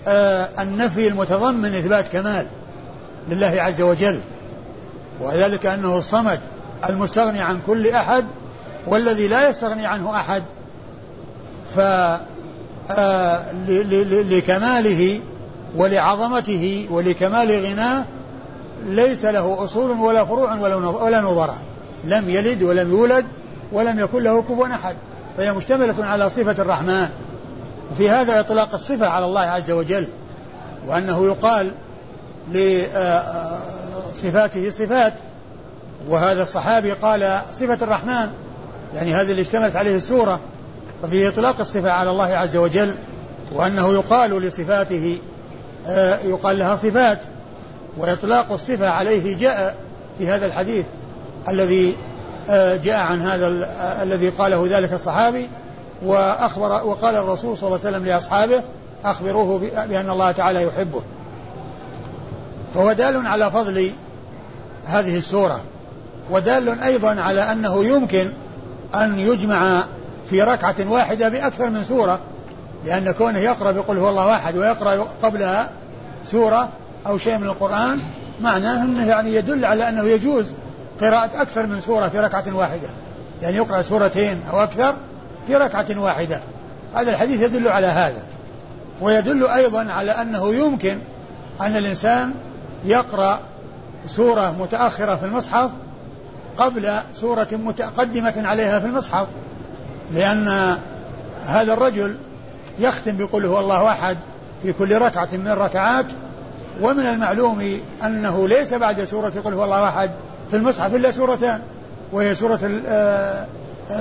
آه 0.08 0.50
النفي 0.60 1.08
المتضمن 1.08 1.76
إثبات 1.76 2.08
كمال. 2.08 2.48
لله 3.30 3.62
عز 3.62 3.82
وجل 3.82 4.20
وذلك 5.20 5.66
أنه 5.66 5.98
الصمد 5.98 6.40
المستغني 6.90 7.42
عن 7.42 7.60
كل 7.68 7.88
أحد 7.88 8.26
والذي 8.88 9.28
لا 9.28 9.50
يستغني 9.50 9.86
عنه 9.86 10.16
أحد. 10.16 10.44
ف 11.76 11.80
آه، 12.92 13.52
لكماله 14.24 15.20
ولعظمته 15.76 16.88
ولكمال 16.92 17.66
غناه 17.66 18.06
ليس 18.86 19.26
له 19.26 19.64
أصول 19.64 19.92
ولا 19.92 20.26
فروع 20.26 20.56
ولا 21.02 21.22
نظرة. 21.22 21.56
لم 22.04 22.30
يلد 22.30 22.64
ولم 22.64 22.92
يولد 22.92 23.26
ولم 23.72 24.00
يكن 24.00 24.24
له 24.24 24.42
كفوا 24.42 24.68
أحد. 24.68 24.96
فهي 25.38 25.54
مشتملة 25.54 26.06
على 26.06 26.30
صفة 26.30 26.62
الرحمن. 26.62 27.10
وفي 27.92 28.10
هذا 28.10 28.40
إطلاق 28.40 28.74
الصفة 28.74 29.08
على 29.08 29.26
الله 29.26 29.42
عز 29.42 29.72
وجل 29.72 30.08
وأنه 30.88 31.26
يقال 31.26 31.72
لصفاته 34.14 34.70
صفات 34.70 35.14
وهذا 36.10 36.44
الصحابي 36.44 36.92
قال 36.92 37.42
صفة 37.54 37.78
الرحمن 37.82 38.30
يعني 38.96 39.14
هذا 39.14 39.32
اللي 39.32 39.42
اشتملت 39.42 39.76
عليه 39.76 39.96
السورة 39.96 40.40
ففيه 41.04 41.28
إطلاق 41.30 41.60
الصفة 41.60 41.92
على 41.92 42.10
الله 42.10 42.26
عز 42.26 42.58
وجل 42.58 42.96
وأنه 43.52 43.94
يقال 43.94 44.42
لصفاته 44.42 45.18
آه، 45.88 46.20
يقال 46.20 46.60
لها 46.60 46.76
صفات 46.76 47.20
وإطلاق 47.98 48.52
الصفة 48.52 48.90
عليه 48.90 49.38
جاء 49.38 49.76
في 50.18 50.28
هذا 50.28 50.46
الحديث 50.46 50.86
الذي 51.48 51.96
آه، 52.50 52.76
جاء 52.76 53.00
عن 53.00 53.22
هذا 53.22 53.48
آه، 53.48 54.04
الذي 54.04 54.30
قاله 54.30 54.68
ذلك 54.70 54.94
الصحابي 54.94 55.50
وأخبر 56.06 56.88
وقال 56.88 57.16
الرسول 57.16 57.58
صلى 57.58 57.68
الله 57.68 57.80
عليه 57.80 57.90
وسلم 57.98 58.06
لأصحابه 58.06 58.62
أخبروه 59.06 59.60
بأن 59.88 60.10
الله 60.10 60.32
تعالى 60.32 60.64
يحبه. 60.64 61.02
فهو 62.76 62.94
دال 62.94 63.28
على 63.28 63.52
فضل 63.52 63.92
هذه 64.86 65.18
السورة 65.18 65.62
ودال 66.32 66.80
أيضا 66.80 67.22
على 67.22 67.52
أنه 67.52 67.86
يمكن 67.86 68.34
أن 68.96 69.20
يجمع 69.20 69.84
في 70.30 70.44
ركعة 70.44 70.76
واحدة 70.88 71.30
بأكثر 71.30 71.70
من 71.70 71.84
سورة 71.84 72.20
لأن 72.86 73.12
كونه 73.12 73.40
يقرأ 73.40 73.72
بقول 73.72 73.98
هو 73.98 74.10
الله 74.10 74.36
أحد 74.36 74.58
ويقرأ 74.58 75.08
قبلها 75.24 75.70
سورة 76.24 76.70
أو 77.08 77.18
شيء 77.18 77.38
من 77.38 77.48
القرآن 77.48 78.00
معناه 78.42 78.84
أنه 78.84 79.08
يعني 79.08 79.36
يدل 79.36 79.66
على 79.66 79.90
أنه 79.90 80.04
يجوز 80.04 80.46
قراءة 81.02 81.42
أكثر 81.42 81.66
من 81.66 81.80
سورة 81.80 82.08
في 82.08 82.20
ركعة 82.20 82.56
واحدة 82.56 82.88
يعني 83.42 83.58
يقرأ 83.58 83.82
سورتين 83.82 84.42
أو 84.52 84.64
أكثر 84.64 84.94
في 85.48 85.56
ركعة 85.56 85.86
واحدة. 85.98 86.42
هذا 86.96 87.12
الحديث 87.12 87.42
يدل 87.42 87.68
على 87.68 87.88
هذا. 87.88 88.24
ويدل 89.02 89.48
أيضا 89.48 89.92
على 89.92 90.12
أنه 90.12 90.54
يمكن 90.54 90.98
أن 91.62 91.76
الإنسان 91.76 92.34
يقرأ 92.86 93.40
سورة 94.08 94.56
متأخرة 94.60 95.16
في 95.16 95.26
المصحف 95.26 95.70
قبل 96.58 96.94
سورة 97.14 97.48
متقدمة 97.52 98.34
عليها 98.38 98.80
في 98.80 98.86
المصحف 98.86 99.28
لأن 100.14 100.78
هذا 101.46 101.74
الرجل 101.74 102.18
يختم 102.80 103.18
بقول 103.18 103.46
هو 103.46 103.60
الله 103.60 103.90
أحد 103.90 104.18
في 104.64 104.74
كل 104.74 104.98
ركعة 105.02 105.30
من 105.34 105.48
الركعات 105.48 106.06
ومن 106.82 107.06
المعلوم 107.06 107.80
أنه 108.06 108.48
ليس 108.48 108.74
بعد 108.74 109.04
سورة 109.04 109.34
قل 109.46 109.54
هو 109.54 109.64
الله 109.64 109.88
أحد 109.88 110.12
في 110.52 110.58
المصحف 110.58 110.96
إلا 110.96 111.12
سورتان 111.12 111.62
وهي 112.12 112.36
سورة 112.36 112.82
آه، 112.88 113.48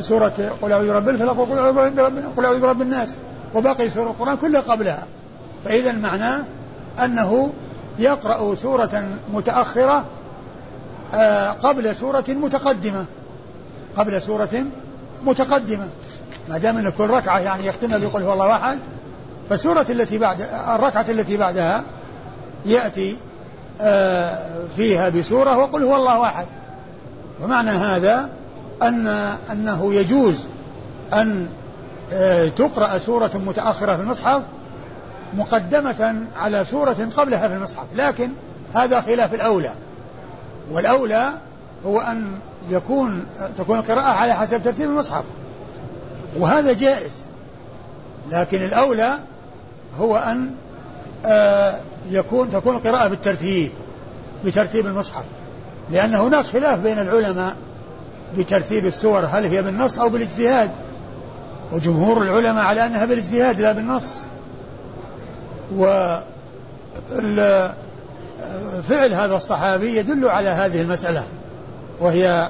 سورة 0.01 0.53
قل 0.63 0.73
أعوذ 0.73 0.89
برب 0.89 1.09
الفلق 1.09 1.39
وقل 1.39 2.45
أعوذ 2.45 2.61
برب 2.61 2.83
الناس 2.83 3.17
وباقي 3.55 3.89
سورة 3.89 4.11
القرآن 4.11 4.37
كلها 4.37 4.61
قبلها. 4.61 5.07
فإذا 5.65 5.93
معناه 5.93 6.41
أنه 7.05 7.53
يقرأ 8.01 8.55
سورة 8.55 9.05
متأخرة 9.33 10.05
آه، 11.15 11.51
قبل 11.51 11.97
سورة 11.97 12.25
متقدمة. 12.29 13.05
قبل 13.97 14.23
سورة 14.23 14.65
متقدمة. 15.25 15.89
ما 16.49 16.59
دام 16.59 16.77
إن 16.77 16.91
كل 16.91 17.07
ركعة 17.07 17.39
يعني 17.39 17.67
يختمها 17.67 17.99
بقول 17.99 18.23
هو 18.23 18.33
الله 18.33 18.53
احد 18.53 18.79
فالسورة 19.51 19.87
التي 19.91 20.19
بعد 20.19 20.41
الركعة 20.77 21.07
التي 21.09 21.37
بعدها 21.37 21.85
يأتي 22.67 23.17
آه، 23.81 24.65
فيها 24.77 25.09
بسورة 25.09 25.59
وقل 25.59 25.85
هو 25.85 25.97
الله 25.97 26.25
احد 26.25 26.47
ومعنى 27.43 27.71
هذا 27.71 28.29
أن 28.83 29.07
أنه 29.53 29.95
يجوز 29.95 30.45
أن 31.13 31.49
آه، 32.13 32.49
تقرأ 32.49 32.99
سورة 32.99 33.31
متأخرة 33.35 33.97
في 33.97 34.03
المصحف 34.03 34.43
مقدمة 35.35 36.27
على 36.37 36.65
سورة 36.65 37.09
قبلها 37.17 37.49
في 37.49 37.55
المصحف 37.55 37.87
لكن 37.95 38.31
هذا 38.75 39.01
خلاف 39.01 39.35
الأولى. 39.35 39.71
والأولى 40.71 41.31
هو 41.87 42.01
أن 42.01 42.39
يكون 42.71 43.27
تكون 43.59 43.79
القراءة 43.79 44.11
على 44.11 44.35
حسب 44.35 44.63
ترتيب 44.63 44.91
المصحف. 44.91 45.25
وهذا 46.39 46.73
جائز. 46.73 47.23
لكن 48.31 48.65
الأولى 48.65 49.19
هو 50.01 50.17
أن 50.17 50.51
آه، 51.27 51.77
يكون 52.11 52.51
تكون 52.51 52.77
القراءة 52.77 53.09
بالترتيب 53.09 53.71
بترتيب 54.45 54.87
المصحف. 54.87 55.25
لأن 55.91 56.15
هناك 56.15 56.45
خلاف 56.45 56.79
بين 56.79 56.99
العلماء 56.99 57.57
بترتيب 58.39 58.87
السور 58.87 59.25
هل 59.33 59.45
هي 59.45 59.63
بالنص 59.63 59.99
أو 59.99 60.09
بالاجتهاد. 60.09 60.71
وجمهور 61.73 62.23
العلماء 62.23 62.65
على 62.65 62.87
أنها 62.87 63.05
بالاجتهاد 63.05 63.61
لا 63.61 63.73
بالنص. 63.73 64.21
و 65.77 66.17
فعل 68.89 69.15
هذا 69.15 69.37
الصحابي 69.37 69.97
يدل 69.97 70.29
على 70.29 70.49
هذه 70.49 70.83
المسألة 70.83 71.25
وهي 72.01 72.49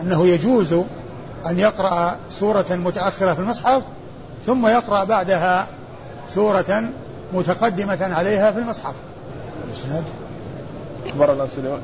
أنه 0.00 0.26
يجوز 0.26 0.72
أن 1.46 1.58
يقرأ 1.58 2.16
سورة 2.30 2.66
متأخرة 2.70 3.34
في 3.34 3.40
المصحف 3.40 3.82
ثم 4.46 4.66
يقرأ 4.66 5.04
بعدها 5.04 5.66
سورة 6.34 6.84
متقدمة 7.32 7.98
عليها 8.14 8.52
في 8.52 8.58
المصحف. 8.58 8.94
الإسناد؟ 9.68 10.04
أخبرنا 11.06 11.46
سليمان. 11.46 11.80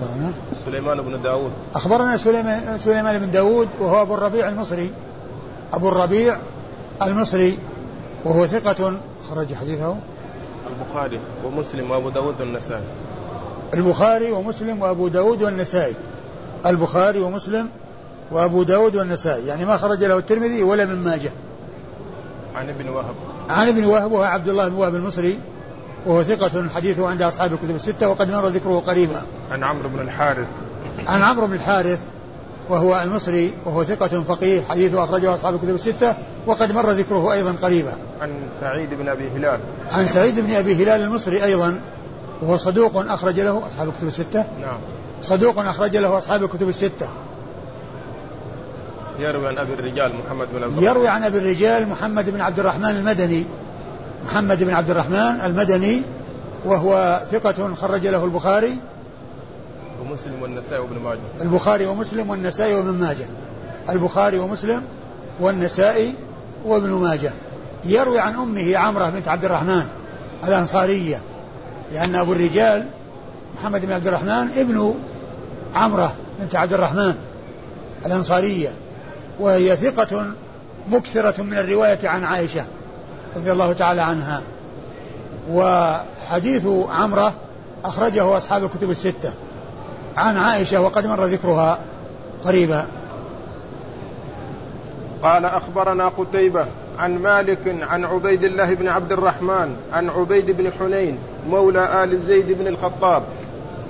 أخبرنا؟ 0.00 0.32
سليمان 0.64 1.00
بن 1.00 1.22
داود. 1.22 1.50
أخبرنا 1.74 2.16
سليمان, 2.16 2.78
سليمان 2.78 3.18
بن 3.18 3.30
داود 3.30 3.68
وهو 3.80 4.02
أبو 4.02 4.14
الربيع 4.14 4.48
المصري. 4.48 4.90
أبو 5.72 5.88
الربيع 5.88 6.36
المصري 7.02 7.58
وهو 8.24 8.46
ثقة 8.46 9.00
خرج 9.30 9.54
حديثه؟ 9.54 9.96
البخاري 10.76 11.20
ومسلم 11.44 11.90
وأبو 11.90 12.10
داود 12.10 12.40
والنسائي. 12.40 12.84
البخاري 13.74 14.32
ومسلم 14.32 14.82
وأبو 14.82 15.08
داود 15.08 15.42
والنسائي. 15.42 15.94
البخاري 16.66 17.18
ومسلم 17.20 17.68
وأبو 18.30 18.62
داود 18.62 18.96
والنسائي. 18.96 19.46
يعني 19.46 19.64
ما 19.64 19.76
خرج 19.76 20.04
له 20.04 20.18
الترمذي 20.18 20.62
ولا 20.62 20.84
من 20.84 21.04
ماجه. 21.04 21.30
عن 22.54 22.68
ابن 22.68 22.88
وهب. 22.88 23.14
عن 23.48 23.68
ابن 23.68 23.84
وهب 23.84 24.12
وهو 24.12 24.22
عبد 24.22 24.48
الله 24.48 24.68
بن 24.68 24.74
وهب 24.74 24.94
المصري 24.94 25.38
وهو 26.06 26.22
ثقة 26.22 26.68
حديثه 26.74 27.08
عند 27.08 27.22
أصحاب 27.22 27.52
الكتب 27.52 27.74
الستة 27.74 28.08
وقد 28.08 28.30
مر 28.30 28.46
ذكره 28.46 28.82
قريبا. 28.86 29.22
عن 29.50 29.64
عمرو 29.64 29.88
بن 29.88 30.00
الحارث. 30.00 30.46
عن 31.06 31.22
عمرو 31.22 31.46
بن 31.46 31.54
الحارث 31.54 31.98
وهو 32.68 33.02
المصري 33.02 33.52
وهو 33.64 33.84
ثقة 33.84 34.22
فقيه 34.22 34.62
حديثه 34.62 35.04
أخرجه 35.04 35.34
أصحاب 35.34 35.54
الكتب 35.54 35.74
الستة 35.74 36.16
وقد 36.46 36.72
مر 36.72 36.90
ذكره 36.90 37.32
أيضا 37.32 37.52
قريبا. 37.62 37.92
عن 38.20 38.30
سعيد 38.60 38.94
بن 38.94 39.08
أبي 39.08 39.28
هلال. 39.28 39.60
عن 39.90 40.06
سعيد 40.06 40.40
بن 40.40 40.52
أبي 40.52 40.74
هلال 40.74 41.00
المصري 41.00 41.44
أيضا 41.44 41.80
وهو 42.42 42.56
صدوق 42.56 42.96
أخرج 42.96 43.40
له 43.40 43.62
أصحاب 43.66 43.88
الكتب 43.88 44.06
الستة. 44.06 44.46
نعم. 44.60 44.78
صدوق 45.22 45.58
أخرج 45.58 45.96
له 45.96 46.18
أصحاب 46.18 46.44
الكتب 46.44 46.68
الستة. 46.68 47.08
يروي 49.18 49.48
عن 49.48 49.58
أبي 49.58 49.74
الرجال 49.74 50.12
محمد 50.26 50.48
بن 50.54 50.62
عبد 50.62 50.82
يروي 50.82 51.08
عن 51.08 51.22
أبي 51.22 51.38
الرجال 51.38 51.88
محمد 51.88 52.30
بن 52.30 52.40
عبد 52.40 52.58
الرحمن 52.58 52.90
المدني. 52.90 53.44
محمد 54.24 54.64
بن 54.64 54.74
عبد 54.74 54.90
الرحمن 54.90 55.40
المدني 55.46 56.02
وهو 56.64 57.20
ثقة 57.32 57.74
خرج 57.74 58.06
له 58.06 58.24
البخاري. 58.24 58.76
ومسلم 60.00 60.42
والنسائي 60.42 60.78
وابن 60.78 60.98
ماجه. 60.98 61.18
البخاري 61.40 61.86
ومسلم 61.86 62.30
والنسائي 62.30 62.74
وابن 62.74 62.90
ماجه. 62.90 63.26
البخاري 63.90 64.38
ومسلم 64.38 64.82
والنسائي 65.40 66.14
وابن 66.64 66.90
ماجه. 66.90 67.32
يروي 67.84 68.20
عن 68.20 68.34
أمه 68.34 68.76
عمرة 68.76 69.10
بنت 69.10 69.28
عبد 69.28 69.44
الرحمن 69.44 69.86
الأنصارية 70.44 71.22
لأن 71.92 72.14
أبو 72.14 72.32
الرجال 72.32 72.86
محمد 73.58 73.86
بن 73.86 73.92
عبد 73.92 74.06
الرحمن 74.06 74.50
ابن 74.56 74.94
عمرة 75.74 76.14
بنت 76.40 76.56
عبد 76.56 76.72
الرحمن 76.72 77.14
الأنصارية. 78.06 78.68
وهي 79.40 79.76
ثقة 79.76 80.26
مكثرة 80.90 81.42
من 81.42 81.58
الرواية 81.58 82.08
عن 82.08 82.24
عائشة 82.24 82.64
رضي 83.36 83.52
الله 83.52 83.72
تعالى 83.72 84.00
عنها. 84.02 84.42
وحديث 85.50 86.66
عمرة 86.88 87.34
أخرجه 87.84 88.36
أصحاب 88.36 88.64
الكتب 88.64 88.90
الستة. 88.90 89.32
عن 90.16 90.36
عائشة 90.36 90.80
وقد 90.80 91.06
مر 91.06 91.24
ذكرها 91.24 91.78
قريبا. 92.44 92.86
قال 95.22 95.44
أخبرنا 95.44 96.08
قتيبة 96.08 96.66
عن 96.98 97.18
مالك 97.18 97.76
عن 97.82 98.04
عبيد 98.04 98.44
الله 98.44 98.74
بن 98.74 98.88
عبد 98.88 99.12
الرحمن 99.12 99.76
عن 99.92 100.08
عبيد 100.08 100.50
بن 100.50 100.72
حنين 100.72 101.18
مولى 101.48 102.04
آل 102.04 102.20
زيد 102.20 102.52
بن 102.52 102.66
الخطاب. 102.66 103.22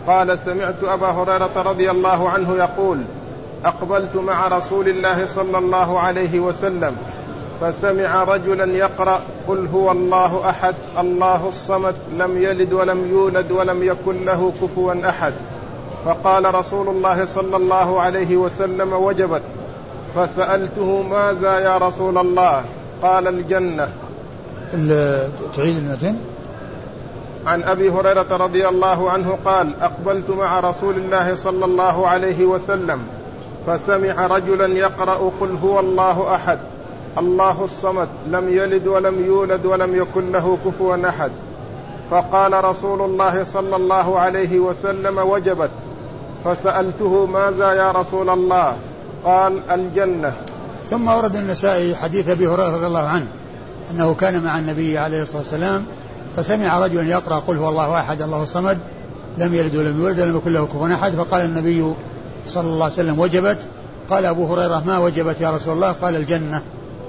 قال 0.06 0.38
سمعت 0.38 0.84
أبا 0.84 1.06
هريرة 1.06 1.62
رضي 1.62 1.90
الله 1.90 2.30
عنه 2.30 2.56
يقول 2.56 2.98
أقبلت 3.64 4.16
مع 4.16 4.48
رسول 4.48 4.88
الله 4.88 5.26
صلى 5.26 5.58
الله 5.58 6.00
عليه 6.00 6.40
وسلم 6.40 6.96
فسمع 7.60 8.24
رجلا 8.24 8.76
يقرأ 8.76 9.22
قل 9.48 9.66
هو 9.66 9.90
الله 9.92 10.50
أحد 10.50 10.74
الله 10.98 11.48
الصمد 11.48 11.94
لم 12.18 12.42
يلد 12.42 12.72
ولم 12.72 13.10
يولد 13.10 13.52
ولم 13.52 13.82
يكن 13.82 14.24
له 14.24 14.52
كفوا 14.62 15.08
أحد. 15.08 15.32
فقال 16.06 16.54
رسول 16.54 16.88
الله 16.88 17.24
صلى 17.24 17.56
الله 17.56 18.00
عليه 18.00 18.36
وسلم 18.36 18.92
وجبت 18.92 19.42
فسألته 20.14 21.02
ماذا 21.02 21.58
يا 21.58 21.78
رسول 21.78 22.18
الله؟ 22.18 22.64
قال 23.02 23.28
الجنة. 23.28 23.88
تعيد 25.56 25.76
المتن. 25.76 26.16
عن 27.46 27.62
أبي 27.62 27.90
هريرة 27.90 28.36
رضي 28.36 28.68
الله 28.68 29.10
عنه 29.10 29.38
قال 29.44 29.72
أقبلت 29.82 30.30
مع 30.30 30.60
رسول 30.60 30.96
الله 30.96 31.34
صلى 31.34 31.64
الله 31.64 32.08
عليه 32.08 32.46
وسلم 32.46 33.00
فسمع 33.66 34.26
رجلا 34.26 34.66
يقرأ 34.66 35.30
قل 35.40 35.56
هو 35.64 35.80
الله 35.80 36.34
أحد. 36.34 36.58
الله 37.18 37.64
الصمد 37.64 38.08
لم 38.26 38.48
يلد 38.48 38.86
ولم 38.86 39.26
يولد 39.26 39.66
ولم 39.66 39.96
يكن 39.96 40.32
له 40.32 40.58
كفوا 40.66 41.08
أحد. 41.08 41.30
فقال 42.10 42.64
رسول 42.64 43.02
الله 43.02 43.44
صلى 43.44 43.76
الله 43.76 44.18
عليه 44.18 44.58
وسلم 44.58 45.18
وجبت. 45.18 45.70
فسألته 46.46 47.26
ماذا 47.26 47.72
يا 47.72 47.92
رسول 47.92 48.30
الله؟ 48.30 48.76
قال 49.24 49.60
الجنة. 49.70 50.32
ثم 50.90 51.08
ورد 51.08 51.36
النسائي 51.36 51.96
حديث 51.96 52.28
أبي 52.28 52.46
هريرة 52.46 52.76
رضي 52.76 52.86
الله 52.86 53.08
عنه 53.08 53.26
أنه 53.90 54.14
كان 54.14 54.42
مع 54.42 54.58
النبي 54.58 54.98
عليه 54.98 55.22
الصلاة 55.22 55.38
والسلام 55.38 55.84
فسمع 56.36 56.78
رجلا 56.78 57.02
يقرأ 57.02 57.38
قل 57.38 57.56
هو 57.56 57.68
الله 57.68 58.00
أحد 58.00 58.22
الله 58.22 58.42
الصمد 58.42 58.78
لم 59.38 59.54
يلد 59.54 59.76
ولم 59.76 60.00
يولد 60.00 60.20
ولم 60.20 60.36
يكن 60.36 60.52
له 60.52 60.66
كفوا 60.66 60.94
أحد 60.94 61.12
فقال 61.12 61.44
النبي 61.44 61.94
صلى 62.46 62.66
الله 62.66 62.84
عليه 62.84 62.94
وسلم 62.94 63.18
وجبت 63.18 63.58
قال 64.10 64.26
أبو 64.26 64.54
هريرة 64.54 64.82
ما 64.86 64.98
وجبت 64.98 65.40
يا 65.40 65.50
رسول 65.50 65.74
الله؟ 65.74 65.92
قال 65.92 66.16
الجنة. 66.16 66.62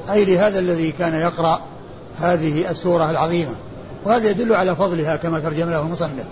أي 0.09 0.25
لهذا 0.25 0.59
الذي 0.59 0.91
كان 0.91 1.13
يقرأ 1.13 1.59
هذه 2.17 2.71
السورة 2.71 3.09
العظيمة. 3.09 3.51
وهذا 4.05 4.29
يدل 4.29 4.53
على 4.53 4.75
فضلها 4.75 5.15
كما 5.15 5.39
ترجم 5.39 5.69
له 5.69 5.81
المصنف. 5.81 6.25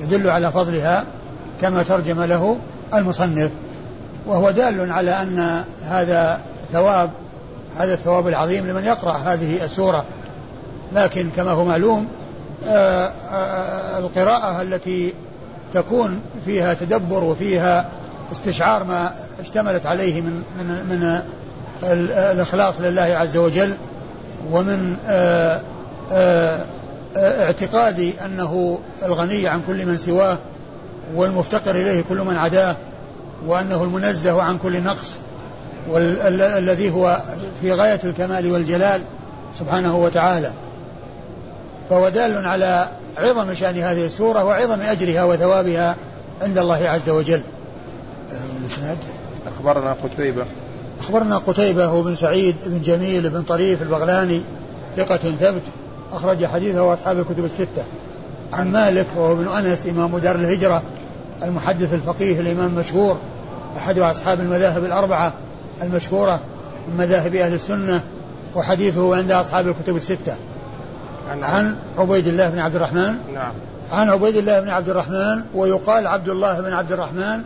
يدل 0.00 0.30
على 0.30 0.52
فضلها 0.52 1.04
كما 1.60 1.82
ترجم 1.82 2.22
له 2.22 2.58
المصنف 2.94 3.50
وهو 4.26 4.50
دال 4.50 4.92
على 4.92 5.10
أن 5.10 5.64
هذا 5.82 6.40
ثواب 6.72 7.10
هذا 7.76 7.94
الثواب 7.94 8.28
العظيم 8.28 8.66
لمن 8.66 8.84
يقرأ 8.84 9.12
هذه 9.12 9.64
السورة. 9.64 10.04
لكن 10.92 11.30
كما 11.36 11.50
هو 11.50 11.64
معلوم 11.64 12.08
آه، 12.66 13.12
آه، 13.30 13.98
القراءة 13.98 14.62
التي 14.62 15.14
تكون 15.74 16.20
فيها 16.44 16.74
تدبر 16.74 17.24
وفيها 17.24 17.88
استشعار 18.32 18.84
ما 18.84 19.14
اشتملت 19.40 19.86
عليه 19.86 20.20
من 20.20 20.42
من 20.58 20.66
من 20.66 21.20
الإخلاص 21.82 22.80
لله 22.80 23.02
عز 23.02 23.36
وجل 23.36 23.74
ومن 24.52 24.96
آه، 25.06 25.60
اعتقاد 27.16 28.12
أنه 28.24 28.78
الغني 29.02 29.48
عن 29.48 29.62
كل 29.66 29.86
من 29.86 29.96
سواه 29.96 30.38
والمفتقر 31.14 31.70
إليه 31.70 32.04
كل 32.08 32.20
من 32.20 32.36
عداه 32.36 32.76
وأنه 33.46 33.82
المنزه 33.82 34.42
عن 34.42 34.58
كل 34.58 34.82
نقص 34.82 35.14
والذي 35.90 36.90
هو 36.90 37.22
في 37.60 37.72
غاية 37.72 38.00
الكمال 38.04 38.52
والجلال 38.52 39.02
سبحانه 39.54 39.96
وتعالى. 39.96 40.52
فهو 41.90 42.08
دال 42.08 42.46
على 42.46 42.88
عظم 43.16 43.54
شأن 43.54 43.78
هذه 43.78 44.06
السورة 44.06 44.44
وعظم 44.44 44.80
أجرها 44.80 45.24
وثوابها 45.24 45.96
عند 46.42 46.58
الله 46.58 46.88
عز 46.88 47.10
وجل. 47.10 47.40
الإسناد؟ 48.60 48.98
أخبرنا 49.46 49.96
قتيبة. 50.02 50.44
أخبرنا 51.00 51.38
قتيبة 51.38 51.84
هو 51.84 52.02
بن 52.02 52.14
سعيد 52.14 52.56
بن 52.66 52.80
جميل 52.80 53.30
بن 53.30 53.42
طريف 53.42 53.82
البغلاني 53.82 54.40
ثقة 54.96 55.36
ثبت 55.40 55.62
أخرج 56.12 56.46
حديثه 56.46 56.92
أصحاب 56.92 57.18
الكتب 57.18 57.44
الستة. 57.44 57.84
عن 58.52 58.72
مالك 58.72 59.06
وهو 59.16 59.32
ابن 59.32 59.48
أنس 59.48 59.86
إمام 59.86 60.18
دار 60.18 60.36
الهجرة 60.36 60.82
المحدث 61.42 61.94
الفقيه 61.94 62.40
الإمام 62.40 62.66
المشهور 62.66 63.18
أحد 63.76 63.98
أصحاب 63.98 64.40
المذاهب 64.40 64.84
الأربعة 64.84 65.32
المشهورة 65.82 66.40
من 66.88 66.96
مذاهب 66.96 67.34
أهل 67.34 67.54
السنة 67.54 68.00
وحديثه 68.54 69.16
عند 69.16 69.30
أصحاب 69.30 69.68
الكتب 69.68 69.96
الستة. 69.96 70.36
عن 71.42 71.76
عبيد 71.98 72.28
الله 72.28 72.48
بن 72.48 72.58
عبد 72.58 72.74
الرحمن؟ 72.74 73.14
نعم. 73.34 73.52
عن 73.90 74.08
عبيد 74.08 74.36
الله 74.36 74.60
بن 74.60 74.68
عبد 74.68 74.88
الرحمن 74.88 75.42
ويقال 75.54 76.06
عبد 76.06 76.28
الله 76.28 76.60
بن 76.60 76.72
عبد 76.72 76.92
الرحمن 76.92 77.42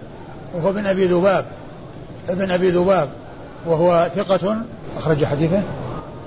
وهو 0.55 0.70
ابن 0.70 0.86
أبي 0.86 1.07
ذباب. 1.07 1.45
ابن 2.28 2.51
أبي 2.51 2.70
ذباب 2.70 3.09
وهو 3.66 4.09
ثقة. 4.14 4.57
أخرج 4.99 5.24
حديثه. 5.24 5.62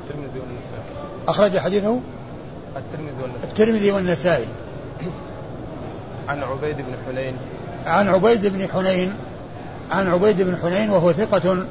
الترمذي 0.04 0.40
والنسائي. 0.40 0.84
أخرج 1.28 1.58
حديثه. 1.58 2.00
الترمذي 2.78 3.22
والنسائي. 3.22 3.44
الترمذي 3.44 3.92
والنسائي. 3.92 4.48
عن 6.30 6.44
عبيد 6.44 6.78
بن 6.78 6.94
حنين. 7.08 7.38
عن 7.88 8.08
عبيد 8.08 8.46
بن 8.46 8.68
حنين 8.74 9.14
عن 9.92 10.08
عبيد 10.08 10.42
بن 10.42 10.58
حنين 10.58 10.90
وهو 10.90 11.12
ثقة 11.12 11.66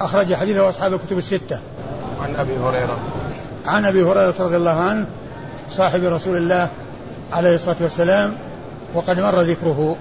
أخرج 0.00 0.34
حديثه 0.34 0.68
أصحاب 0.68 0.94
الكتب 0.94 1.18
الستة. 1.18 1.60
عن 2.22 2.36
أبي 2.36 2.56
هريرة. 2.56 2.98
عن 3.66 3.84
أبي 3.84 4.02
هريرة 4.02 4.34
رضي 4.40 4.56
الله 4.56 4.80
عنه 4.80 5.06
صاحب 5.70 6.04
رسول 6.04 6.36
الله 6.36 6.68
عليه 7.32 7.54
الصلاة 7.54 7.76
والسلام 7.80 8.34
وقد 8.94 9.20
مر 9.20 9.40
ذكره. 9.40 9.96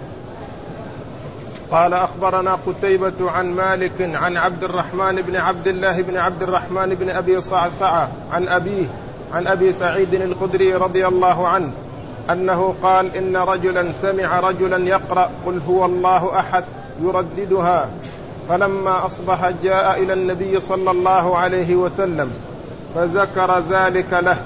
قال 1.72 1.94
أخبرنا 1.94 2.58
قتيبة 2.68 3.32
عن 3.32 3.46
مالك 3.46 4.02
عن 4.02 4.38
عبد 4.38 4.64
الرحمن 4.64 5.22
بن 5.22 5.36
عبد 5.36 5.68
الله 5.68 6.02
بن 6.02 6.18
عبد 6.18 6.44
الرحمن 6.44 6.96
بن 6.96 7.10
أبي 7.10 7.42
صعصعة 7.42 8.10
عن 8.32 8.48
أبيه 8.48 8.86
عن 9.34 9.48
أبي 9.48 9.74
سعيد 9.74 10.14
الخدري 10.14 10.74
رضي 10.74 11.08
الله 11.08 11.48
عنه 11.48 11.72
أنه 12.32 12.76
قال 12.84 13.16
إن 13.16 13.38
رجلا 13.38 13.92
سمع 14.02 14.40
رجلا 14.40 14.88
يقرأ 14.88 15.30
قل 15.46 15.62
هو 15.70 15.86
الله 15.86 16.40
أحد 16.40 16.64
يرددها. 17.04 17.90
فلما 18.50 19.06
أصبح 19.06 19.50
جاء 19.64 20.04
إلى 20.04 20.14
النبي 20.14 20.60
صلى 20.60 20.92
الله 20.92 21.38
عليه 21.38 21.76
وسلم 21.76 22.32
فذكر 22.96 23.64
ذلك 23.72 24.14
له. 24.14 24.38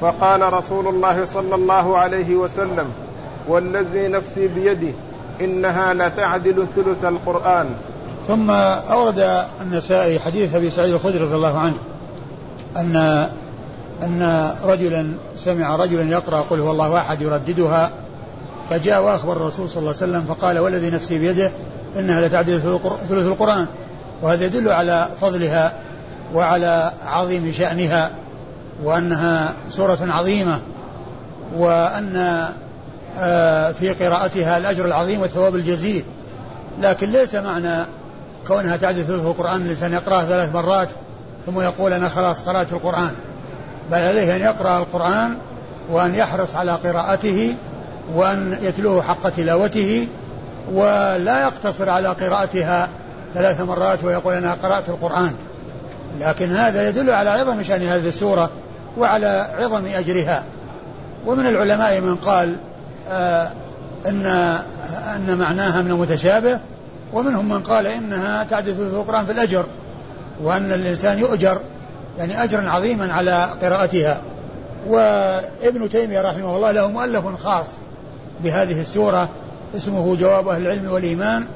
فقال 0.00 0.52
رسول 0.52 0.88
الله 0.88 1.24
صلى 1.24 1.54
الله 1.54 1.98
عليه 1.98 2.34
وسلم 2.34 2.86
والذي 3.48 4.08
نفسي 4.08 4.48
بيده 4.48 4.92
إنها 5.40 5.94
لتعدل 5.94 6.66
ثلث 6.76 7.04
القرآن. 7.04 7.66
ثم 8.28 8.50
أورد 8.50 9.44
النسائي 9.60 10.18
حديث 10.18 10.54
أبي 10.54 10.70
سعيد 10.70 10.94
الخدري 10.94 11.18
رضي 11.18 11.34
الله 11.34 11.58
عنه 11.58 11.74
أن 12.76 13.26
أن 14.02 14.52
رجلا 14.64 15.12
سمع 15.36 15.76
رجلا 15.76 16.02
يقرأ 16.02 16.40
قل 16.40 16.60
هو 16.60 16.70
الله 16.70 16.98
أحد 16.98 17.22
يرددها 17.22 17.90
فجاء 18.70 19.02
وأخبر 19.02 19.32
الرسول 19.32 19.68
صلى 19.68 19.80
الله 19.80 19.94
عليه 20.00 20.12
وسلم 20.12 20.24
فقال 20.34 20.58
والذي 20.58 20.90
نفسي 20.90 21.18
بيده 21.18 21.50
إنها 21.98 22.28
لتعدل 22.28 22.60
ثلث 23.08 23.26
القرآن. 23.26 23.66
وهذا 24.22 24.44
يدل 24.44 24.68
على 24.68 25.08
فضلها 25.20 25.72
وعلى 26.34 26.92
عظيم 27.06 27.52
شأنها 27.52 28.10
وأنها 28.84 29.52
سورة 29.70 29.98
عظيمة 30.00 30.58
وأن 31.56 32.46
آه، 33.18 33.72
في 33.72 33.92
قراءتها 33.92 34.58
الأجر 34.58 34.84
العظيم 34.84 35.20
والثواب 35.20 35.56
الجزيل. 35.56 36.04
لكن 36.80 37.10
ليس 37.10 37.34
معنى 37.34 37.84
كونها 38.46 38.76
تعدل 38.76 39.04
ثلث 39.04 39.24
القرآن 39.24 39.62
الإنسان 39.62 39.92
يقرأه 39.92 40.24
ثلاث 40.24 40.54
مرات 40.54 40.88
ثم 41.46 41.60
يقول 41.60 41.92
أنا 41.92 42.08
خلاص 42.08 42.42
قرأت 42.42 42.72
القرآن. 42.72 43.10
بل 43.90 43.98
عليه 43.98 44.36
أن 44.36 44.40
يقرأ 44.40 44.78
القرآن 44.78 45.34
وأن 45.90 46.14
يحرص 46.14 46.56
على 46.56 46.72
قراءته 46.72 47.54
وأن 48.14 48.58
يتلوه 48.62 49.02
حق 49.02 49.28
تلاوته 49.28 50.08
ولا 50.72 51.42
يقتصر 51.42 51.90
على 51.90 52.08
قراءتها 52.08 52.88
ثلاث 53.34 53.60
مرات 53.60 54.04
ويقول 54.04 54.34
أنا 54.34 54.56
قرأت 54.62 54.88
القرآن. 54.88 55.34
لكن 56.20 56.52
هذا 56.52 56.88
يدل 56.88 57.10
على 57.10 57.30
عظم 57.30 57.62
شأن 57.62 57.82
هذه 57.82 58.08
السورة 58.08 58.50
وعلى 58.98 59.54
عظم 59.58 59.86
أجرها. 59.86 60.44
ومن 61.26 61.46
العلماء 61.46 62.00
من 62.00 62.16
قال 62.16 62.56
آه 63.10 63.50
أن 64.06 64.26
أن 65.16 65.38
معناها 65.38 65.82
من 65.82 65.90
المتشابه 65.90 66.58
ومنهم 67.12 67.48
من 67.48 67.60
قال 67.60 67.86
إنها 67.86 68.44
تعدل 68.44 68.74
في 68.74 68.80
القرآن 68.80 69.26
في 69.26 69.32
الأجر 69.32 69.66
وأن 70.42 70.72
الإنسان 70.72 71.18
يؤجر 71.18 71.58
يعني 72.18 72.44
أجرا 72.44 72.70
عظيما 72.70 73.12
على 73.12 73.50
قراءتها. 73.62 74.20
وابن 74.86 75.88
تيمية 75.88 76.22
رحمه 76.22 76.56
الله 76.56 76.70
له 76.70 76.88
مؤلف 76.88 77.42
خاص 77.42 77.66
بهذه 78.40 78.80
السورة 78.80 79.28
اسمه 79.76 80.16
جواب 80.16 80.48
أهل 80.48 80.62
العلم 80.62 80.90
والإيمان 80.90 81.46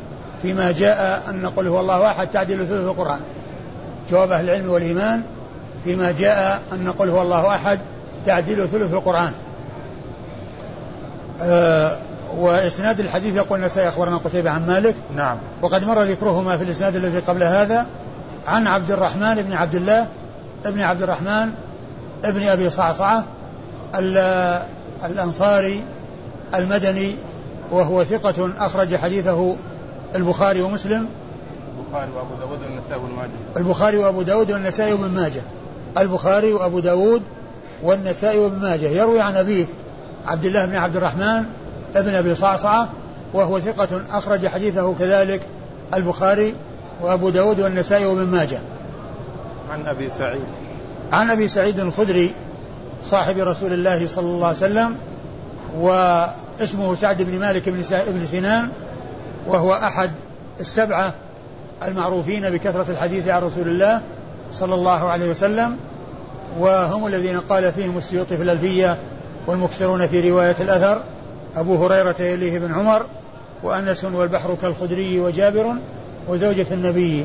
فيما 0.42 0.72
جاء 0.72 1.22
أن 1.30 1.46
قل 1.46 1.68
هو 1.68 1.80
الله 1.80 2.06
أحد 2.06 2.26
تعدل 2.26 2.58
ثلث 2.58 2.70
القرآن. 2.70 3.20
جواب 4.10 4.32
أهل 4.32 4.44
العلم 4.44 4.70
والإيمان 4.70 5.22
فيما 5.84 6.10
جاء 6.10 6.60
أن 6.72 6.92
قل 6.98 7.08
هو 7.08 7.22
الله 7.22 7.54
أحد 7.54 7.78
تعدل 8.26 8.68
ثلث 8.68 8.92
القرآن. 8.92 9.32
أه 11.40 11.96
وإسناد 12.38 13.00
الحديث 13.00 13.36
يقول 13.36 13.58
النسائي 13.58 13.88
أخبرنا 13.88 14.16
قتيبة 14.16 14.50
عن 14.50 14.66
مالك. 14.66 14.94
نعم. 15.16 15.38
وقد 15.62 15.84
مر 15.84 16.02
ذكرهما 16.02 16.56
في 16.56 16.64
الإسناد 16.64 16.96
الذي 16.96 17.18
قبل 17.18 17.42
هذا 17.42 17.86
عن 18.46 18.66
عبد 18.66 18.90
الرحمن 18.90 19.34
بن 19.34 19.52
عبد 19.52 19.74
الله 19.74 20.06
ابن 20.66 20.80
عبد 20.80 21.02
الرحمن 21.02 21.50
ابن 22.24 22.42
أبي 22.42 22.70
صعصعة 22.70 23.24
الأنصاري 25.04 25.82
المدني 26.54 27.16
وهو 27.70 28.04
ثقة 28.04 28.50
أخرج 28.58 28.96
حديثه 28.96 29.56
البخاري 30.14 30.62
ومسلم. 30.62 31.06
البخاري 31.76 32.10
وأبو 32.12 32.34
داود 32.40 32.60
والنسائي 32.62 33.00
وابن 33.00 33.14
ماجه. 33.14 33.30
البخاري 33.56 33.96
وأبو 33.96 34.22
داود 34.22 34.50
والنسائي 34.50 34.92
وابن 34.92 35.10
ماجه. 35.10 35.42
البخاري 35.98 36.52
وأبو 36.52 36.80
داود 36.80 37.22
والنسائي 37.82 38.38
وابن 38.38 38.58
ماجه. 38.58 38.86
يروي 38.86 39.20
عن 39.20 39.36
أبيه 39.36 39.66
عبد 40.26 40.44
الله 40.44 40.64
بن 40.64 40.76
عبد 40.76 40.96
الرحمن 40.96 41.44
ابن 41.96 42.14
أبي 42.14 42.34
صعصعة 42.34 42.88
وهو 43.34 43.60
ثقة 43.60 44.02
أخرج 44.12 44.46
حديثه 44.46 44.94
كذلك 44.94 45.40
البخاري 45.94 46.54
وأبو 47.00 47.30
داود 47.30 47.60
والنسائي 47.60 48.06
وابن 48.06 48.26
ماجه. 48.26 48.58
عن 49.73 49.87
أبي 49.87 50.11
سعيد. 50.11 50.45
عن 51.12 51.31
أبي 51.31 51.49
سعيد 51.49 51.81
الخدري 51.81 52.33
صاحب 53.05 53.39
رسول 53.39 53.73
الله 53.73 54.07
صلى 54.07 54.27
الله 54.27 54.47
عليه 54.47 54.57
وسلم 54.57 54.97
واسمه 55.79 56.95
سعد 56.95 57.23
بن 57.23 57.39
مالك 57.39 57.68
بن 58.09 58.25
سنان 58.25 58.68
وهو 59.47 59.73
أحد 59.73 60.11
السبعة 60.61 61.14
المعروفين 61.83 62.51
بكثرة 62.51 62.87
الحديث 62.89 63.29
عن 63.29 63.43
رسول 63.43 63.68
الله 63.68 64.01
صلى 64.53 64.75
الله 64.75 65.11
عليه 65.11 65.31
وسلم 65.31 65.77
وهم 66.59 67.07
الذين 67.07 67.41
قال 67.41 67.73
فيهم 67.73 67.99
السيوطي 67.99 68.37
في 68.37 68.43
الألفية 68.43 68.99
والمكثرون 69.47 70.07
في 70.07 70.31
رواية 70.31 70.57
الأثر 70.61 71.03
أبو 71.57 71.87
هريرة 71.87 72.23
يليه 72.23 72.59
بن 72.59 72.75
عمر 72.75 73.07
وأنس 73.62 74.05
والبحر 74.05 74.55
كالخدري 74.55 75.20
وجابر 75.20 75.75
وزوجة 76.29 76.66
النبي. 76.70 77.25